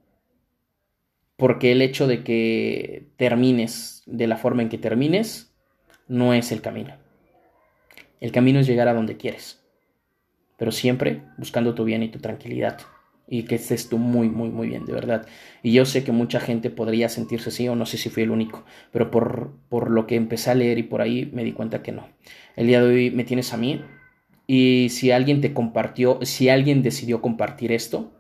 porque 1.37 1.71
el 1.71 1.81
hecho 1.81 2.07
de 2.07 2.23
que 2.23 3.07
termines 3.15 4.03
de 4.05 4.27
la 4.27 4.37
forma 4.37 4.61
en 4.61 4.69
que 4.69 4.77
termines 4.77 5.53
no 6.07 6.33
es 6.33 6.51
el 6.51 6.61
camino. 6.61 6.95
El 8.19 8.31
camino 8.33 8.59
es 8.59 8.67
llegar 8.67 8.89
a 8.89 8.93
donde 8.93 9.15
quieres, 9.15 9.63
pero 10.57 10.71
siempre 10.71 11.23
buscando 11.37 11.73
tu 11.73 11.85
bien 11.85 12.03
y 12.03 12.09
tu 12.09 12.19
tranquilidad 12.19 12.79
y 13.29 13.43
que 13.43 13.55
estés 13.55 13.89
tú 13.89 13.97
muy, 13.97 14.29
muy, 14.29 14.49
muy 14.49 14.67
bien, 14.67 14.85
de 14.85 14.93
verdad. 14.93 15.27
Y 15.61 15.71
yo 15.71 15.85
sé 15.85 16.03
que 16.03 16.11
mucha 16.11 16.39
gente 16.39 16.69
podría 16.69 17.09
sentirse 17.09 17.49
así, 17.49 17.67
o 17.67 17.75
no 17.75 17.85
sé 17.85 17.97
si 17.97 18.09
fui 18.09 18.23
el 18.23 18.31
único, 18.31 18.65
pero 18.91 19.11
por, 19.11 19.53
por 19.69 19.91
lo 19.91 20.07
que 20.07 20.15
empecé 20.15 20.49
a 20.49 20.55
leer 20.55 20.79
y 20.79 20.83
por 20.83 21.01
ahí 21.01 21.29
me 21.31 21.43
di 21.43 21.53
cuenta 21.53 21.83
que 21.83 21.91
no. 21.91 22.07
El 22.55 22.67
día 22.67 22.81
de 22.81 22.87
hoy 22.87 23.11
me 23.11 23.23
tienes 23.23 23.53
a 23.53 23.57
mí, 23.57 23.81
y 24.47 24.89
si 24.89 25.11
alguien 25.11 25.41
te 25.41 25.53
compartió, 25.53 26.19
si 26.23 26.49
alguien 26.49 26.81
decidió 26.81 27.21
compartir 27.21 27.71
esto, 27.71 28.11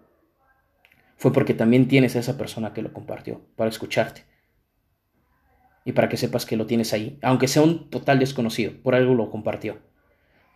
fue 1.17 1.33
porque 1.33 1.55
también 1.55 1.87
tienes 1.87 2.15
a 2.15 2.19
esa 2.19 2.37
persona 2.37 2.71
que 2.71 2.83
lo 2.83 2.93
compartió, 2.93 3.41
para 3.55 3.69
escucharte. 3.69 4.25
Y 5.85 5.93
para 5.93 6.07
que 6.07 6.17
sepas 6.17 6.45
que 6.45 6.55
lo 6.55 6.67
tienes 6.67 6.93
ahí, 6.93 7.17
aunque 7.23 7.47
sea 7.47 7.63
un 7.63 7.89
total 7.89 8.19
desconocido, 8.19 8.73
por 8.83 8.93
algo 8.93 9.15
lo 9.15 9.31
compartió. 9.31 9.79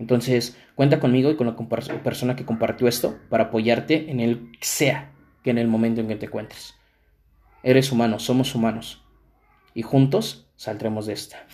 Entonces, 0.03 0.57
cuenta 0.75 0.99
conmigo 0.99 1.31
y 1.31 1.37
con 1.37 1.47
la 1.47 1.55
persona 2.03 2.35
que 2.35 2.43
compartió 2.43 2.89
esto 2.89 3.19
para 3.29 3.45
apoyarte 3.45 4.11
en 4.11 4.19
el 4.19 4.51
sea 4.59 5.13
que 5.45 5.49
en 5.49 5.57
el 5.57 5.69
momento 5.69 6.01
en 6.01 6.09
que 6.09 6.17
te 6.17 6.25
encuentres. 6.25 6.75
Eres 7.63 7.89
humano, 7.89 8.19
somos 8.19 8.53
humanos. 8.53 9.01
Y 9.73 9.81
juntos 9.81 10.51
saldremos 10.57 11.05
de 11.05 11.13
esta. 11.13 11.47